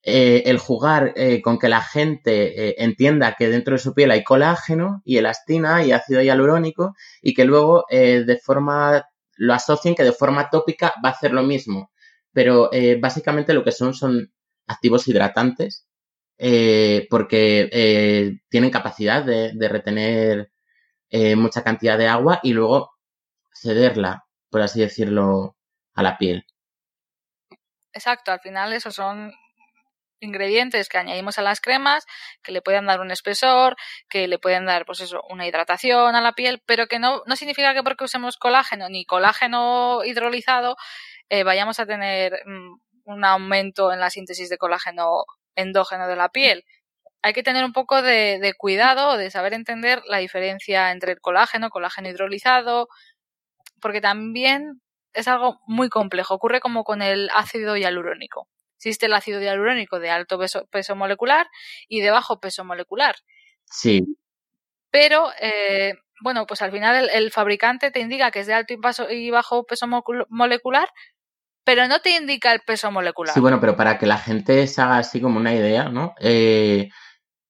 [0.07, 4.11] eh, el jugar eh, con que la gente eh, entienda que dentro de su piel
[4.11, 10.05] hay colágeno y elastina y ácido hialurónico y que luego de forma lo asocien que
[10.05, 11.91] de forma tópica va a hacer lo mismo.
[12.33, 14.31] Pero básicamente lo que son son
[14.67, 15.87] activos hidratantes
[17.09, 20.51] porque tienen capacidad de, de retener
[21.37, 22.91] mucha cantidad de agua y luego
[23.55, 25.57] cederla, por así decirlo,
[25.95, 26.45] a la piel.
[27.93, 29.33] Exacto, al final esos son
[30.25, 32.05] ingredientes que añadimos a las cremas
[32.43, 33.77] que le pueden dar un espesor,
[34.09, 37.37] que le pueden dar, pues eso, una hidratación a la piel, pero que no, no
[37.37, 40.77] significa que porque usemos colágeno ni colágeno hidrolizado
[41.31, 45.25] eh, vayamos a tener mm, un aumento en la síntesis de colágeno
[45.57, 46.65] endógeno de la piel.
[47.23, 51.21] Hay que tener un poco de, de cuidado, de saber entender la diferencia entre el
[51.21, 52.89] colágeno, colágeno hidrolizado,
[53.81, 54.83] porque también
[55.15, 56.35] es algo muy complejo.
[56.35, 58.49] Ocurre como con el ácido hialurónico.
[58.85, 60.39] Existe el ácido hialurónico de alto
[60.71, 61.47] peso, molecular
[61.89, 63.15] y de bajo peso molecular.
[63.65, 64.19] Sí.
[64.91, 68.75] Pero, eh, bueno, pues al final el, fabricante te indica que es de alto
[69.11, 69.87] y, bajo peso
[70.29, 70.91] molecular,
[71.65, 73.33] pero no te indica el peso molecular.
[73.33, 76.15] Sí, bueno, pero para que la gente se haga así como una idea, ¿no?
[76.21, 76.91] Eh,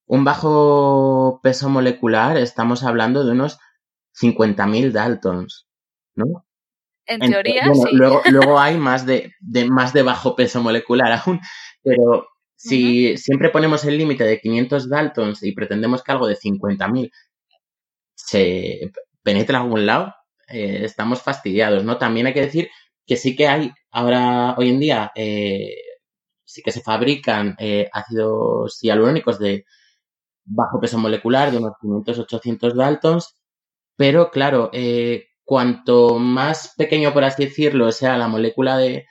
[0.07, 3.59] un bajo peso molecular, estamos hablando de unos
[4.13, 5.67] 50.000 Daltons,
[6.15, 6.47] ¿no?
[7.07, 7.89] En teoría, sí.
[7.93, 11.41] Luego, luego hay más de, de, más de bajo peso molecular aún,
[11.83, 12.27] pero
[12.57, 17.11] si siempre ponemos el límite de 500 Daltons y pretendemos que algo de 50.000
[18.15, 18.93] se
[19.23, 20.15] penetre a algún lado,
[20.49, 21.99] eh, estamos fastidiados, ¿no?
[21.99, 22.71] También hay que decir
[23.07, 25.75] que sí que hay ahora, hoy en día, eh,
[26.45, 29.65] sí que se fabrican eh, ácidos hialurónicos de
[30.45, 33.35] bajo peso molecular, de unos 500-800 Daltons,
[33.97, 39.07] pero claro, eh, cuanto más pequeño, por así decirlo, sea la molécula de,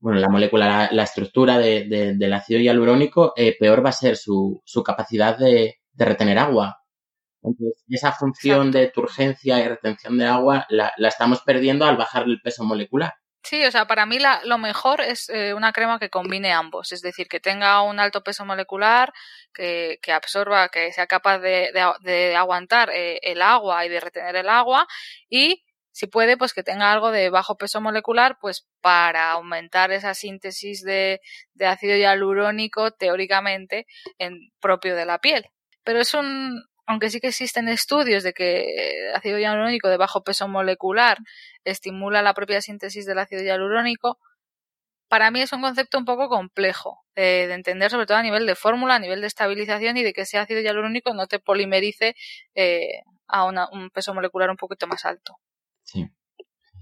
[0.00, 1.84] bueno, la molécula, la, estructura de,
[2.16, 6.78] del ácido hialurónico, eh, peor va a ser su, su capacidad de, de, retener agua.
[7.42, 12.24] Entonces, esa función de turgencia y retención de agua la, la, estamos perdiendo al bajar
[12.24, 13.14] el peso molecular.
[13.44, 16.92] Sí, o sea, para mí la, lo mejor es eh, una crema que combine ambos,
[16.92, 19.12] es decir, que tenga un alto peso molecular,
[19.52, 21.72] que, que absorba, que sea capaz de,
[22.02, 24.86] de, aguantar eh, el agua y de retener el agua
[25.28, 30.14] y si puede, pues que tenga algo de bajo peso molecular, pues para aumentar esa
[30.14, 31.20] síntesis de,
[31.54, 33.86] de ácido hialurónico teóricamente
[34.18, 35.46] en propio de la piel.
[35.84, 40.22] Pero es un, aunque sí que existen estudios de que el ácido hialurónico de bajo
[40.22, 41.18] peso molecular
[41.64, 44.18] estimula la propia síntesis del ácido hialurónico,
[45.08, 48.54] para mí es un concepto un poco complejo de, entender, sobre todo a nivel de
[48.54, 52.16] fórmula, a nivel de estabilización y de que ese ácido hialurónico no te polimerice
[52.54, 55.38] eh, a un peso molecular un poquito más alto.
[55.84, 56.10] Sí.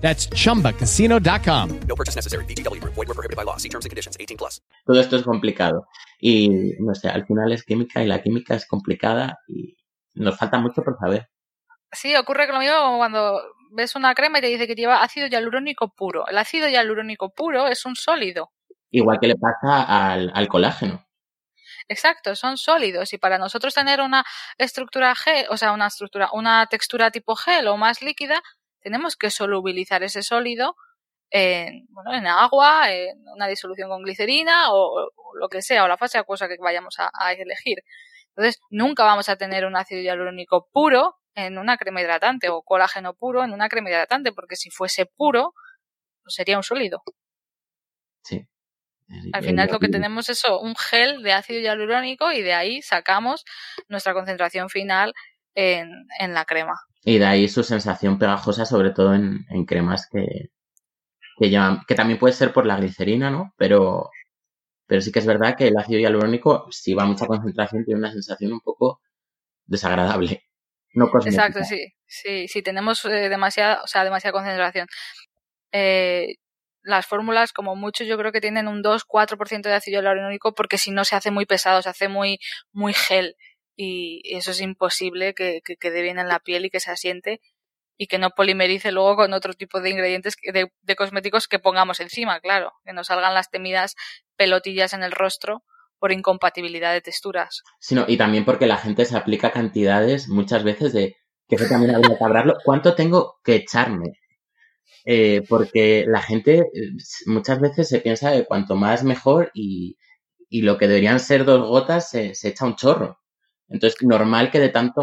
[0.00, 1.80] That's chumbacasino.com.
[1.88, 2.44] No purchase necessary.
[2.46, 2.80] BGW.
[2.84, 3.56] Void were prohibited by law.
[3.56, 4.62] See terms and conditions 18 plus.
[4.86, 5.86] Todo esto es complicado.
[6.20, 9.76] Y, no sé, al final es química y la química es complicada y
[10.14, 11.28] nos falta mucho por saber.
[11.92, 13.40] Sí, ocurre lo mismo cuando
[13.72, 16.26] ves una crema y te dice que lleva ácido hialurónico puro.
[16.28, 18.50] El ácido hialurónico puro es un sólido.
[18.90, 21.06] Igual que le pasa al, al colágeno.
[21.88, 24.24] Exacto, son sólidos y para nosotros tener una
[24.58, 28.42] estructura gel, o sea, una estructura, una textura tipo gel o más líquida,
[28.86, 30.76] tenemos que solubilizar ese sólido
[31.30, 35.10] en, bueno, en agua, en una disolución con glicerina o,
[35.40, 37.78] lo que sea, o la fase acuosa que vayamos a, a, elegir.
[38.28, 43.14] Entonces, nunca vamos a tener un ácido hialurónico puro en una crema hidratante o colágeno
[43.14, 45.52] puro en una crema hidratante, porque si fuese puro,
[46.22, 47.02] pues sería un sólido.
[48.22, 48.46] Sí.
[49.32, 53.44] Al final lo que tenemos es un gel de ácido hialurónico y de ahí sacamos
[53.88, 55.12] nuestra concentración final
[55.56, 56.74] en, en la crema.
[57.08, 60.50] Y de ahí su sensación pegajosa, sobre todo en, cremas que,
[61.38, 63.54] que, llevan, que también puede ser por la glicerina, ¿no?
[63.56, 64.10] Pero,
[64.88, 68.00] pero sí que es verdad que el ácido hialurónico, si va a mucha concentración, tiene
[68.00, 69.00] una sensación un poco
[69.66, 70.46] desagradable.
[70.94, 71.08] No.
[71.24, 71.92] Exacto, sí.
[72.06, 74.88] Sí, si tenemos eh, demasiada, o sea, demasiada concentración.
[75.70, 76.34] Eh,
[76.82, 80.90] las fórmulas, como mucho, yo creo que tienen un 2-4% de ácido hialurónico porque si
[80.90, 82.40] no se hace muy pesado, se hace muy,
[82.72, 83.36] muy gel.
[83.76, 87.40] Y eso es imposible que, que quede bien en la piel y que se asiente
[87.98, 92.00] y que no polimerice luego con otro tipo de ingredientes de, de, cosméticos que pongamos
[92.00, 93.94] encima, claro, que no salgan las temidas
[94.36, 95.62] pelotillas en el rostro
[95.98, 97.62] por incompatibilidad de texturas.
[97.80, 101.16] Sino, y también porque la gente se aplica cantidades muchas veces de
[101.48, 102.56] que eso también habría que hablarlo.
[102.64, 104.12] ¿Cuánto tengo que echarme?
[105.04, 106.64] Eh, porque la gente
[107.26, 109.96] muchas veces se piensa que cuanto más mejor y,
[110.48, 113.20] y lo que deberían ser dos gotas se, echa un chorro.
[113.68, 115.02] Entonces, normal que de tanto,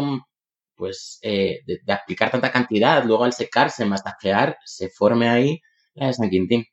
[0.74, 5.60] pues, eh, de, de, aplicar tanta cantidad, luego al secarse, masajear, se forme ahí
[5.94, 6.64] la de San Quintín.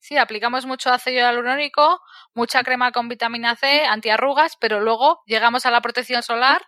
[0.00, 2.00] Sí, aplicamos mucho ácido hialurónico,
[2.32, 6.62] mucha crema con vitamina C, antiarrugas, pero luego llegamos a la protección solar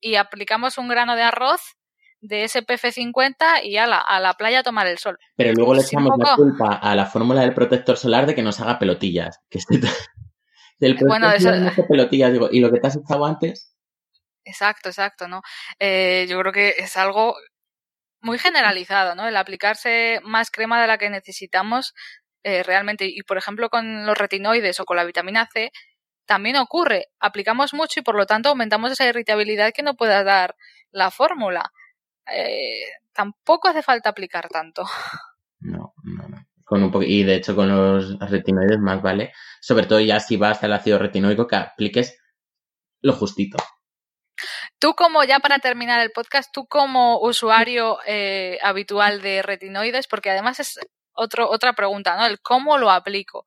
[0.00, 1.76] y aplicamos un grano de arroz
[2.20, 5.18] de SPF 50 y a la, a la playa a tomar el sol.
[5.36, 8.60] Pero luego le echamos la culpa a la fórmula del protector solar de que nos
[8.60, 9.40] haga pelotillas.
[9.50, 9.80] Que este...
[10.78, 11.54] del bueno, eso...
[11.54, 13.75] no hace pelotillas, digo, ¿y lo que te has echado antes?
[14.46, 15.42] Exacto, exacto, ¿no?
[15.80, 17.36] Eh, yo creo que es algo
[18.22, 19.28] muy generalizado, ¿no?
[19.28, 21.94] El aplicarse más crema de la que necesitamos
[22.44, 23.06] eh, realmente.
[23.08, 25.72] Y por ejemplo, con los retinoides o con la vitamina C,
[26.26, 27.08] también ocurre.
[27.20, 30.56] Aplicamos mucho y por lo tanto aumentamos esa irritabilidad que no pueda dar
[30.92, 31.72] la fórmula
[32.32, 34.84] eh, tampoco hace falta aplicar tanto.
[35.60, 36.46] No, no, no.
[36.64, 40.50] Con un y de hecho con los retinoides más vale, sobre todo ya si va
[40.50, 42.18] hasta el ácido retinoico, que apliques
[43.00, 43.58] lo justito.
[44.78, 50.30] Tú como, ya para terminar el podcast, tú como usuario eh, habitual de retinoides, porque
[50.30, 50.78] además es
[51.12, 52.26] otro, otra pregunta, ¿no?
[52.26, 53.46] El cómo lo aplico.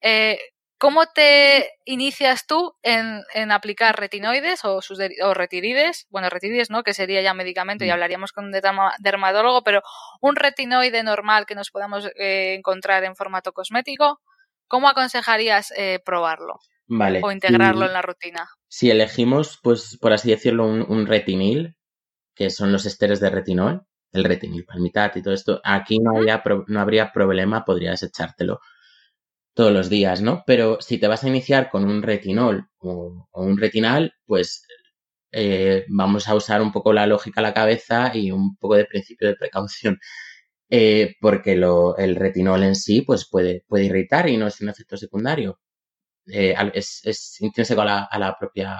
[0.00, 0.38] Eh,
[0.78, 6.06] ¿Cómo te inicias tú en, en aplicar retinoides o, sus o retirides?
[6.08, 8.52] Bueno, retirides no, que sería ya medicamento y hablaríamos con un
[9.00, 9.82] dermatólogo, pero
[10.20, 14.20] un retinoide normal que nos podamos eh, encontrar en formato cosmético,
[14.68, 16.60] ¿cómo aconsejarías eh, probarlo?
[16.86, 17.20] Vale.
[17.24, 18.48] O integrarlo en la rutina.
[18.68, 21.76] Si elegimos, pues, por así decirlo, un, un retinil,
[22.36, 26.42] que son los esteres de retinol, el retinil palmitat y todo esto, aquí no, habría,
[26.68, 28.60] no habría problema, podrías echártelo
[29.54, 30.44] todos los días, ¿no?
[30.46, 34.64] Pero si te vas a iniciar con un retinol o, o un retinal, pues
[35.32, 38.86] eh, vamos a usar un poco la lógica a la cabeza y un poco de
[38.86, 39.98] principio de precaución.
[40.70, 44.68] Eh, porque lo, el retinol en sí pues puede, puede irritar y no es un
[44.70, 45.60] efecto secundario.
[46.30, 48.78] Eh, es, intrínseco a la, a la propia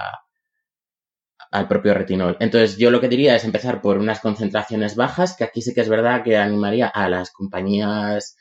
[1.51, 2.37] al propio retinol.
[2.41, 5.81] Entonces, yo lo que diría es empezar por unas concentraciones bajas, que aquí sí que
[5.81, 8.37] es verdad que animaría a las compañías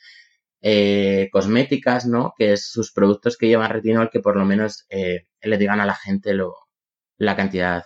[0.62, 2.34] eh, cosméticas, ¿no?
[2.38, 5.86] Que es sus productos que llevan retinol, que por lo menos eh, le digan a
[5.86, 6.56] la gente lo,
[7.18, 7.84] la cantidad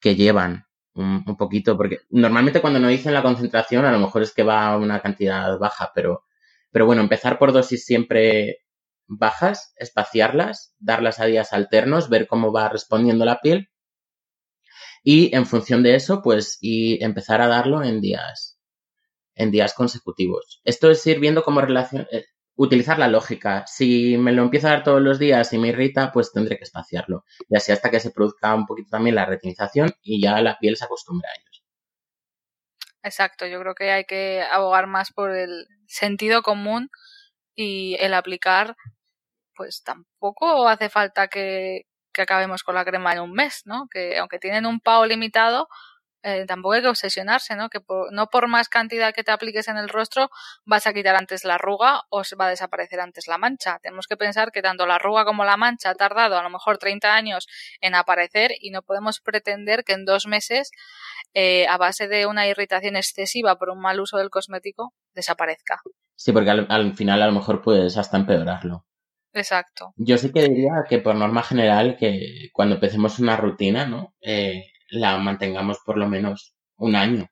[0.00, 4.22] que llevan un, un, poquito, porque normalmente cuando no dicen la concentración, a lo mejor
[4.22, 6.24] es que va a una cantidad baja, pero,
[6.70, 8.58] pero bueno, empezar por dosis siempre
[9.18, 13.70] bajas, espaciarlas, darlas a días alternos, ver cómo va respondiendo la piel
[15.02, 18.58] y en función de eso, pues, y empezar a darlo en días
[19.34, 20.60] en días consecutivos.
[20.64, 23.64] Esto es ir viendo cómo relación, eh, utilizar la lógica.
[23.66, 26.64] Si me lo empiezo a dar todos los días y me irrita, pues tendré que
[26.64, 27.24] espaciarlo.
[27.48, 30.76] Y así hasta que se produzca un poquito también la retinización y ya la piel
[30.76, 31.64] se acostumbre a ellos.
[33.02, 36.90] Exacto, yo creo que hay que abogar más por el sentido común
[37.54, 38.76] y el aplicar,
[39.60, 41.82] pues tampoco hace falta que,
[42.18, 43.88] acabemos con la crema en un mes, ¿no?
[43.90, 45.68] Que aunque tienen un pago limitado,
[46.22, 47.68] eh, tampoco hay que obsesionarse, ¿no?
[47.68, 50.30] Que por, no por más cantidad que te apliques en el rostro
[50.64, 53.78] vas a quitar antes la arruga o va a desaparecer antes la mancha.
[53.82, 56.78] Tenemos que pensar que tanto la arruga como la mancha ha tardado a lo mejor
[56.78, 57.46] 30 años
[57.82, 60.70] en aparecer y no podemos pretender que en dos meses,
[61.34, 65.82] eh, a base de una irritación excesiva por un mal uso del cosmético, desaparezca.
[66.16, 68.86] Sí, porque al, al final a lo mejor puedes hasta empeorarlo.
[69.32, 69.94] Exacto.
[69.96, 74.14] Yo sí que diría que por norma general que cuando empecemos una rutina, ¿no?
[74.20, 77.28] Eh, la mantengamos por lo menos un año.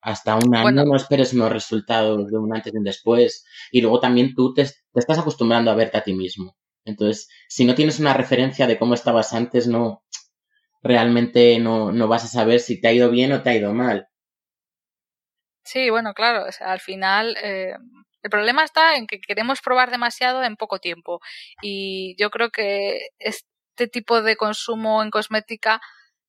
[0.00, 3.44] hasta un año no esperes unos resultados de un antes y un después.
[3.72, 6.56] Y luego también tú te, te, estás acostumbrando a verte a ti mismo.
[6.84, 10.04] Entonces, si no tienes una referencia de cómo estabas antes, no,
[10.82, 13.74] realmente no, no vas a saber si te ha ido bien o te ha ido
[13.74, 14.08] mal.
[15.64, 17.74] Sí, bueno, claro, o sea, al final eh,
[18.28, 21.20] el problema está en que queremos probar demasiado en poco tiempo
[21.62, 25.80] y yo creo que este tipo de consumo en cosmética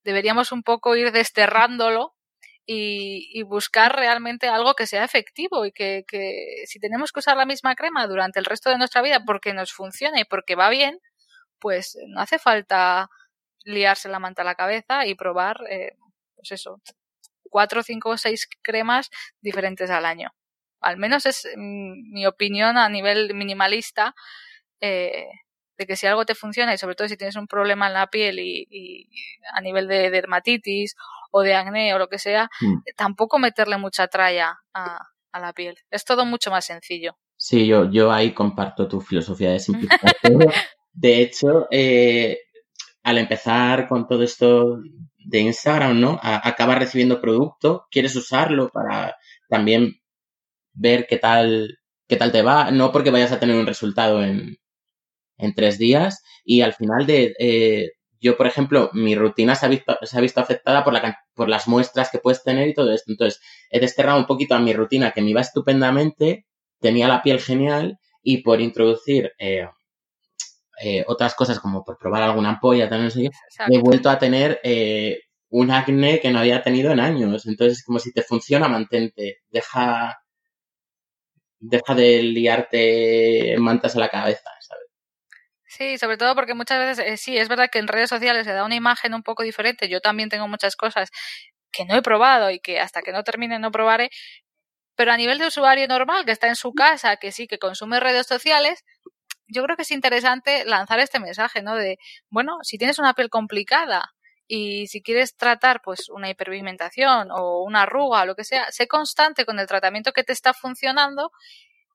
[0.05, 2.15] deberíamos un poco ir desterrándolo
[2.65, 7.45] y, buscar realmente algo que sea efectivo y que, que, si tenemos que usar la
[7.45, 10.99] misma crema durante el resto de nuestra vida porque nos funciona y porque va bien,
[11.59, 13.09] pues no hace falta
[13.65, 15.97] liarse la manta a la cabeza y probar, eh,
[16.35, 16.79] pues eso,
[17.49, 19.09] cuatro, cinco o seis cremas
[19.41, 20.29] diferentes al año.
[20.81, 24.15] Al menos es mm, mi opinión a nivel minimalista
[24.81, 25.25] eh,
[25.77, 28.07] de que si algo te funciona y sobre todo si tienes un problema en la
[28.07, 29.09] piel y, y
[29.53, 30.95] a nivel de dermatitis
[31.31, 32.79] o de acné o lo que sea, mm.
[32.97, 34.99] tampoco meterle mucha tralla a,
[35.31, 35.77] a, la piel.
[35.89, 37.17] Es todo mucho más sencillo.
[37.37, 40.15] Sí, yo, yo ahí comparto tu filosofía de simplificar
[40.91, 42.39] De hecho, eh,
[43.03, 44.79] al empezar con todo esto
[45.17, 46.19] de Instagram, ¿no?
[46.21, 49.15] acabas recibiendo producto, quieres usarlo para
[49.47, 50.01] también
[50.79, 54.57] ver qué tal, qué tal te va, no porque vayas a tener un resultado en,
[55.37, 59.69] en tres días y al final de, eh, yo, por ejemplo, mi rutina se ha
[59.69, 62.91] visto, se ha visto afectada por, la, por las muestras que puedes tener y todo
[62.91, 63.11] esto.
[63.11, 66.45] Entonces, he desterrado un poquito a mi rutina que me iba estupendamente,
[66.79, 69.67] tenía la piel genial y por introducir eh,
[70.81, 73.29] eh, otras cosas como por probar alguna ampolla, también no sé qué,
[73.75, 75.19] he vuelto a tener eh,
[75.49, 77.45] un acné que no había tenido en años.
[77.47, 79.39] Entonces, como si te funciona, mantente.
[79.49, 80.18] Deja,
[81.59, 84.87] deja de liarte mantas a la cabeza, ¿sabes?
[85.65, 88.53] Sí, sobre todo porque muchas veces, eh, sí, es verdad que en redes sociales se
[88.53, 89.87] da una imagen un poco diferente.
[89.89, 91.09] Yo también tengo muchas cosas
[91.71, 94.09] que no he probado y que hasta que no termine no probaré.
[94.95, 97.99] Pero a nivel de usuario normal, que está en su casa, que sí, que consume
[97.99, 98.83] redes sociales,
[99.47, 101.75] yo creo que es interesante lanzar este mensaje, ¿no?
[101.75, 101.97] De,
[102.29, 104.13] bueno, si tienes una piel complicada
[104.51, 108.87] y si quieres tratar pues una hiperpigmentación o una arruga o lo que sea, sé
[108.87, 111.31] constante con el tratamiento que te está funcionando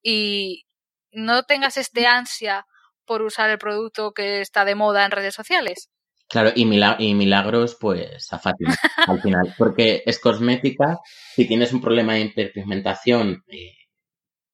[0.03, 0.65] y
[1.11, 2.65] no tengas este ansia
[3.05, 5.91] por usar el producto que está de moda en redes sociales.
[6.29, 8.75] Claro, y, y milagros, pues a Fátima,
[9.09, 11.01] al final, porque es cosmética.
[11.35, 13.75] Si tienes un problema de hiperpigmentación, eh,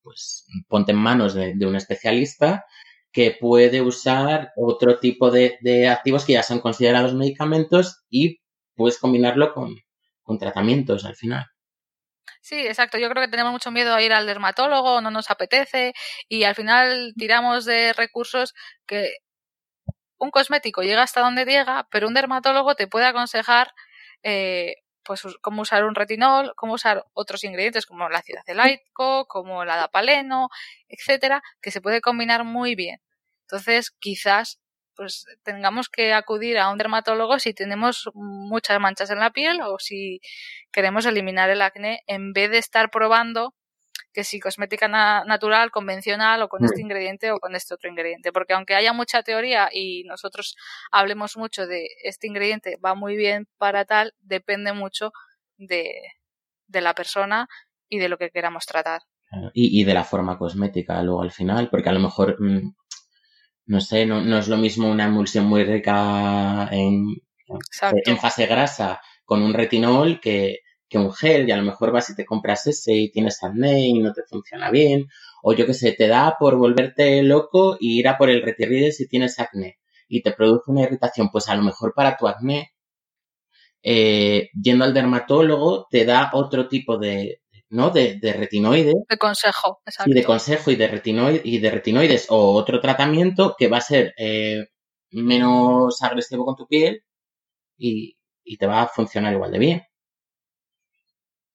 [0.03, 2.65] pues ponte en manos de, un especialista
[3.13, 8.41] que puede usar otro tipo de, de, activos que ya son considerados medicamentos y
[8.75, 9.77] puedes combinarlo con,
[10.23, 11.47] con tratamientos al final.
[12.41, 12.99] Sí, exacto.
[12.99, 15.93] Yo creo que tenemos mucho miedo a ir al dermatólogo, no nos apetece
[16.29, 18.55] y al final tiramos de recursos
[18.87, 19.17] que
[20.19, 23.73] un cosmético llega hasta donde llega, pero un dermatólogo te puede aconsejar
[24.23, 24.75] eh,
[25.05, 29.71] pues cómo usar un retinol, cómo usar otros ingredientes como el ácido acelaico, como el
[29.71, 30.49] adapaleno,
[30.89, 33.01] etcétera, que se puede combinar muy bien.
[33.43, 34.61] Entonces, quizás
[34.97, 39.79] pues tengamos que acudir a un dermatólogo si tenemos muchas manchas en la piel o
[39.79, 40.21] si
[40.73, 43.55] queremos eliminar el acné en vez de estar probando
[44.13, 46.85] que si cosmética natural, convencional o con este mm.
[46.85, 48.33] ingrediente o con este otro ingrediente.
[48.33, 50.57] Porque aunque haya mucha teoría y nosotros
[50.91, 55.13] hablemos mucho de este ingrediente va muy bien para tal, depende mucho
[55.57, 55.93] de,
[56.67, 57.49] de la persona
[57.89, 59.03] y de lo que queramos tratar.
[59.55, 62.75] Y, y de la forma cosmética luego al final, porque a lo mejor mm,
[63.67, 67.07] no sé, no, no es lo mismo una emulsión muy rica en,
[68.05, 70.59] en fase grasa con un retinol que,
[70.91, 73.87] que un gel y a lo mejor vas y te compras ese y tienes acné
[73.87, 75.07] y no te funciona bien
[75.43, 78.97] o yo que sé, te da por volverte loco y ir a por el retirrides
[78.97, 79.79] si tienes acné
[80.09, 82.73] y te produce una irritación, pues a lo mejor para tu acné,
[83.83, 87.91] eh, yendo al dermatólogo te da otro tipo de, ¿no?
[87.91, 88.95] De, de retinoides.
[89.09, 90.11] De consejo, exacto.
[90.11, 93.83] Y de consejo y de, retinoides, y de retinoides o otro tratamiento que va a
[93.83, 94.67] ser eh,
[95.13, 97.05] menos agresivo con tu piel
[97.79, 99.83] y, y te va a funcionar igual de bien.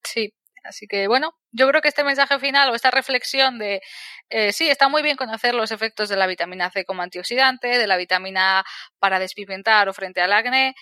[0.05, 0.33] Sí,
[0.65, 3.81] Así que bueno, yo creo que este mensaje final o esta reflexión de
[4.29, 7.87] eh, sí, está muy bien conocer los efectos de la vitamina C como antioxidante, de
[7.87, 8.63] la vitamina
[8.99, 10.75] para despigmentar o frente al acné,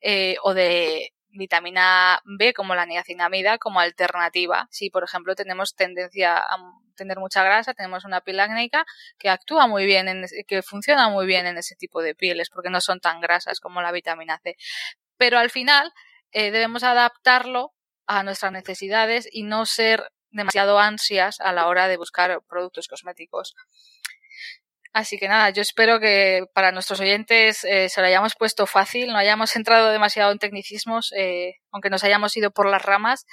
[0.00, 4.66] eh, o de vitamina B como la niacinamida como alternativa.
[4.70, 6.56] Si, por ejemplo, tenemos tendencia a
[6.96, 8.84] tener mucha grasa, tenemos una piel acnéica
[9.18, 12.70] que actúa muy bien, en, que funciona muy bien en ese tipo de pieles porque
[12.70, 14.56] no son tan grasas como la vitamina C.
[15.16, 15.92] Pero al final
[16.32, 17.72] eh, debemos adaptarlo
[18.08, 23.54] a nuestras necesidades y no ser demasiado ansias a la hora de buscar productos cosméticos.
[24.92, 29.12] Así que nada, yo espero que para nuestros oyentes eh, se lo hayamos puesto fácil,
[29.12, 33.26] no hayamos entrado demasiado en tecnicismos, eh, aunque nos hayamos ido por las ramas.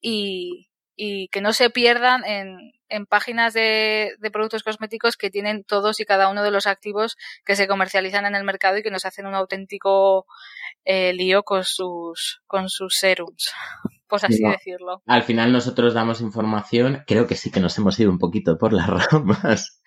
[0.00, 0.68] y,
[1.30, 6.06] que no se pierdan en, en páginas de, de, productos cosméticos que tienen todos y
[6.06, 9.26] cada uno de los activos que se comercializan en el mercado y que nos hacen
[9.26, 10.26] un auténtico
[10.86, 13.52] eh, lío con sus, con sus serums,
[14.08, 15.02] pues así decirlo.
[15.06, 18.72] Al final nosotros damos información, creo que sí que nos hemos ido un poquito por
[18.72, 19.82] las ramas.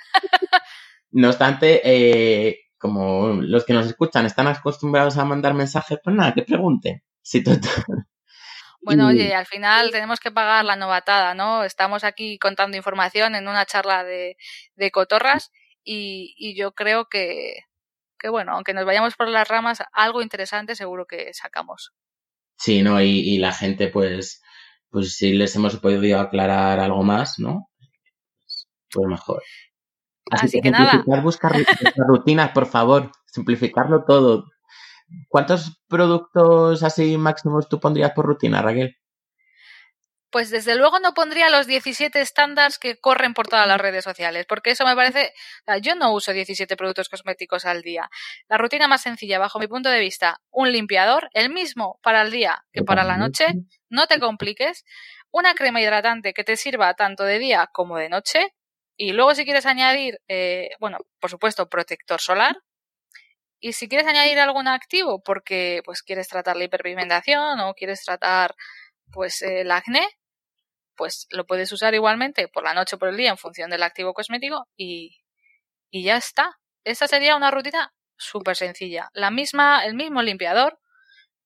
[1.12, 6.34] No obstante, eh, como los que nos escuchan están acostumbrados a mandar mensajes, pues nada,
[6.34, 7.02] que pregunten.
[7.22, 7.86] Sí, total.
[8.82, 11.64] Bueno, oye, al final tenemos que pagar la novatada, ¿no?
[11.64, 14.38] Estamos aquí contando información en una charla de,
[14.76, 15.52] de cotorras
[15.84, 17.56] y, y yo creo que,
[18.20, 21.94] que, bueno, aunque nos vayamos por las ramas, algo interesante seguro que sacamos.
[22.58, 23.02] Sí, ¿no?
[23.02, 24.42] Y, y la gente, pues,
[24.90, 27.70] pues si les hemos podido aclarar algo más, ¿no?
[28.92, 29.42] Pues mejor.
[30.32, 30.92] Así que nada.
[30.92, 31.66] simplificar, buscar ru-
[32.08, 33.12] rutinas, por favor.
[33.26, 34.46] Simplificarlo todo.
[35.28, 38.96] ¿Cuántos productos así máximos tú pondrías por rutina, Raquel?
[40.32, 44.46] Pues desde luego no pondría los 17 estándares que corren por todas las redes sociales,
[44.48, 48.10] porque eso me parece, o sea, yo no uso 17 productos cosméticos al día.
[48.48, 52.32] La rutina más sencilla, bajo mi punto de vista, un limpiador, el mismo para el
[52.32, 53.48] día que para la noche,
[53.90, 54.86] no te compliques,
[55.32, 58.54] una crema hidratante que te sirva tanto de día como de noche,
[58.98, 62.56] y luego si quieres añadir, eh, bueno, por supuesto, protector solar,
[63.60, 68.56] y si quieres añadir algún activo porque pues quieres tratar la hiperpigmentación o quieres tratar
[69.12, 70.08] pues el acné,
[71.00, 73.84] pues lo puedes usar igualmente por la noche o por el día en función del
[73.84, 75.22] activo cosmético y,
[75.90, 76.60] y ya está.
[76.84, 79.10] Esa sería una rutina súper sencilla.
[79.14, 80.78] La misma, el mismo limpiador,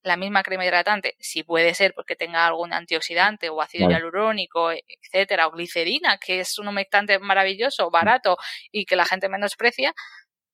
[0.02, 3.94] la misma crema hidratante, si puede ser porque tenga algún antioxidante o ácido Vale.
[3.94, 8.38] hialurónico, etcétera, o glicerina, que es un humectante maravilloso, barato
[8.72, 9.94] y que la gente menosprecia,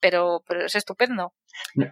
[0.01, 1.33] pero, pero es estupendo.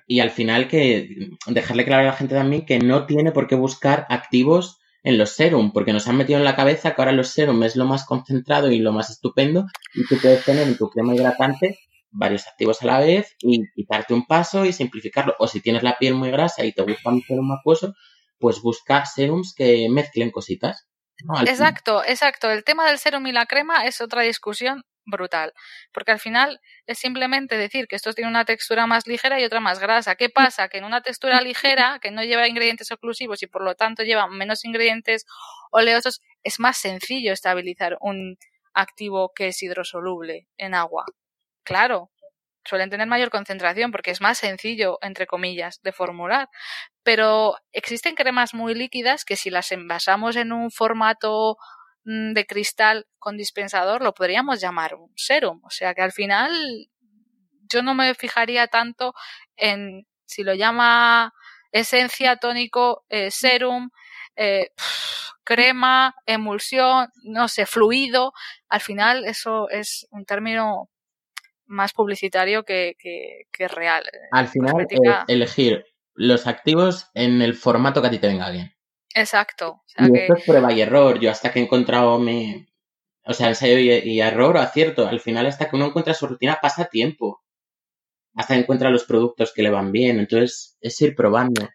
[0.08, 3.56] Y al final que dejarle claro a la gente también que no tiene por qué
[3.56, 7.30] buscar activos en los serum, porque nos han metido en la cabeza que ahora los
[7.30, 10.90] serum es lo más concentrado y lo más estupendo y tú puedes tener en tu
[10.90, 11.80] crema hidratante
[12.12, 15.36] varios activos a la vez y quitarte un paso y simplificarlo.
[15.40, 17.94] O si tienes la piel muy grasa y te gusta un serum acuoso,
[18.40, 20.88] pues busca serums que mezclen cositas.
[21.46, 22.52] Exacto, exacto.
[22.52, 25.54] El tema del serum y la crema es otra discusión brutal,
[25.92, 29.60] porque al final es simplemente decir que estos tienen una textura más ligera y otra
[29.60, 30.16] más grasa.
[30.16, 30.68] ¿Qué pasa?
[30.68, 34.28] Que en una textura ligera, que no lleva ingredientes oclusivos y por lo tanto lleva
[34.28, 35.26] menos ingredientes
[35.72, 38.38] oleosos, es más sencillo estabilizar un
[38.74, 41.06] activo que es hidrosoluble en agua.
[41.64, 42.12] Claro,
[42.66, 46.50] suelen tener mayor concentración porque es más sencillo, entre comillas, de formular.
[47.04, 51.58] Pero existen cremas muy líquidas que si las envasamos en un formato
[52.08, 55.60] de cristal con dispensador lo podríamos llamar un serum.
[55.66, 56.52] O sea que al final
[57.70, 59.14] yo no me fijaría tanto
[59.58, 61.34] en si lo llama
[61.74, 63.90] esencia, tónico, eh, serum,
[64.38, 64.70] eh,
[65.44, 68.32] crema, emulsión, no sé, fluido.
[68.70, 70.90] Al final eso es un término
[71.66, 74.06] más publicitario que, que, que real.
[74.32, 74.88] Al final
[75.28, 75.84] elegir
[76.14, 78.77] los activos en el formato que a ti te venga bien.
[79.18, 79.70] Exacto.
[79.70, 81.20] O sea Y que esto es prueba y error.
[81.20, 82.68] Yo hasta que he encontrado mi...
[83.24, 85.08] O sea, ensayo y, y error o acierto.
[85.08, 87.44] Al final, hasta que uno encuentra su rutina, pasa tiempo.
[88.36, 90.20] Hasta que encuentra los productos que le van bien.
[90.20, 91.68] Entonces, es ir probando.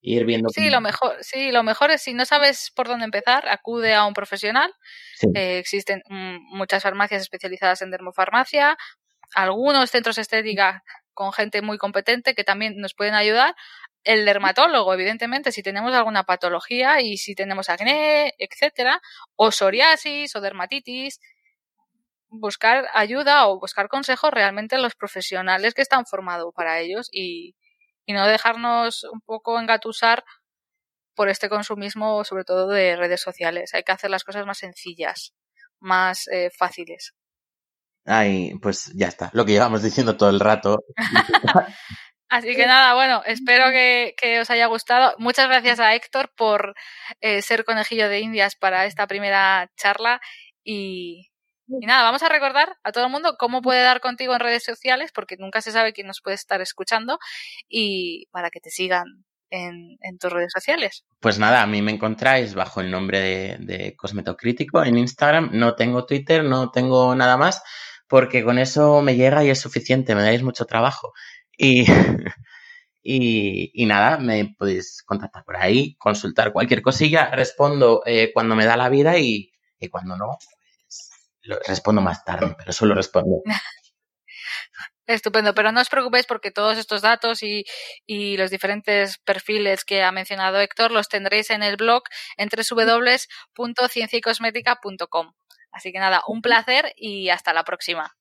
[0.00, 0.48] Ir viendo...
[0.48, 4.04] Sí, lo mejor, sí, lo mejor es si no sabes por dónde empezar, acude a
[4.06, 4.72] un profesional.
[5.14, 5.28] Sí.
[5.34, 8.76] Eh, existen mm, muchas farmacias especializadas en dermofarmacia,
[9.34, 13.56] algunos centros estética con gente muy competente que también nos pueden ayudar.
[14.06, 19.02] El dermatólogo, evidentemente, si tenemos alguna patología y si tenemos acné, etcétera,
[19.34, 21.20] o psoriasis o dermatitis,
[22.28, 27.56] buscar ayuda o buscar consejos realmente en los profesionales que están formados para ellos y,
[28.04, 30.22] y no dejarnos un poco engatusar
[31.16, 33.74] por este consumismo, sobre todo de redes sociales.
[33.74, 35.34] Hay que hacer las cosas más sencillas,
[35.80, 37.12] más eh, fáciles.
[38.04, 39.30] Ay, pues ya está.
[39.32, 40.84] Lo que llevamos diciendo todo el rato.
[42.28, 45.14] Así que nada, bueno, espero que, que os haya gustado.
[45.18, 46.74] Muchas gracias a Héctor por
[47.20, 50.20] eh, ser conejillo de indias para esta primera charla
[50.64, 51.30] y,
[51.68, 54.64] y nada, vamos a recordar a todo el mundo cómo puede dar contigo en redes
[54.64, 57.18] sociales, porque nunca se sabe quién nos puede estar escuchando,
[57.68, 59.04] y para que te sigan
[59.50, 61.04] en, en tus redes sociales.
[61.20, 65.50] Pues nada, a mí me encontráis bajo el nombre de, de Cosmetocrítico en Instagram.
[65.52, 67.62] No tengo Twitter, no tengo nada más,
[68.08, 71.12] porque con eso me llega y es suficiente, me dais mucho trabajo.
[71.56, 71.86] Y,
[73.02, 78.66] y, y nada, me podéis contactar por ahí, consultar cualquier cosilla, respondo eh, cuando me
[78.66, 81.10] da la vida y, y cuando no, pues,
[81.42, 83.42] lo- respondo más tarde, pero solo respondo.
[85.06, 87.64] Estupendo, pero no os preocupéis porque todos estos datos y,
[88.06, 92.02] y, los diferentes perfiles que ha mencionado Héctor los tendréis en el blog
[92.36, 95.32] en www.cienciacosmética.com.
[95.70, 98.15] Así que nada, un placer y hasta la próxima.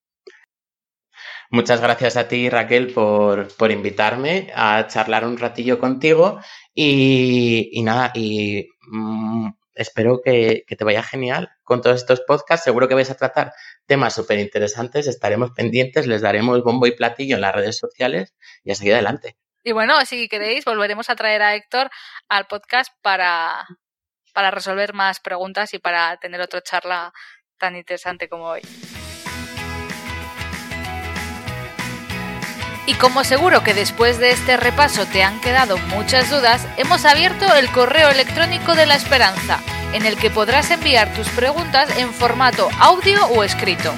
[1.55, 6.41] Muchas gracias a ti, Raquel, por, por invitarme a charlar un ratillo contigo
[6.73, 12.65] y, nada, y mmm, espero que, que, te vaya genial con todos estos podcasts.
[12.65, 13.53] Seguro que vais a tratar
[13.85, 15.07] temas súper interesantes.
[15.07, 19.37] Estaremos pendientes, les daremos bombo y platillo en las redes sociales y a seguir adelante.
[19.63, 21.89] Y bueno, si queréis, volveremos a traer a Héctor
[22.27, 23.65] al podcast para,
[24.33, 27.13] para resolver más preguntas y para tener otra charla
[27.57, 28.61] tan interesante como hoy.
[32.87, 37.55] Y como seguro que después de este repaso te han quedado muchas dudas, hemos abierto
[37.55, 39.59] el correo electrónico de la esperanza,
[39.93, 43.91] en el que podrás enviar tus preguntas en formato audio o escrito.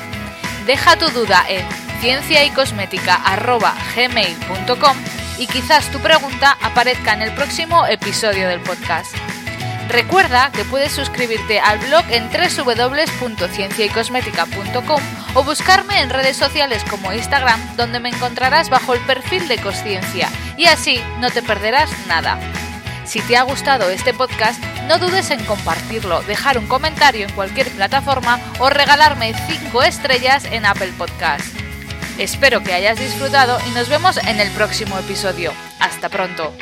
[0.66, 1.66] Deja tu duda en
[2.00, 4.98] cienciaycosmética.gmail.com
[5.38, 9.14] y quizás tu pregunta aparezca en el próximo episodio del podcast.
[9.90, 15.02] Recuerda que puedes suscribirte al blog en www.cienciaycosmética.com
[15.34, 20.30] o buscarme en redes sociales como Instagram, donde me encontrarás bajo el perfil de Cosciencia
[20.58, 22.38] y así no te perderás nada.
[23.06, 27.70] Si te ha gustado este podcast, no dudes en compartirlo, dejar un comentario en cualquier
[27.70, 31.46] plataforma o regalarme 5 estrellas en Apple Podcast.
[32.18, 35.54] Espero que hayas disfrutado y nos vemos en el próximo episodio.
[35.80, 36.54] Hasta pronto.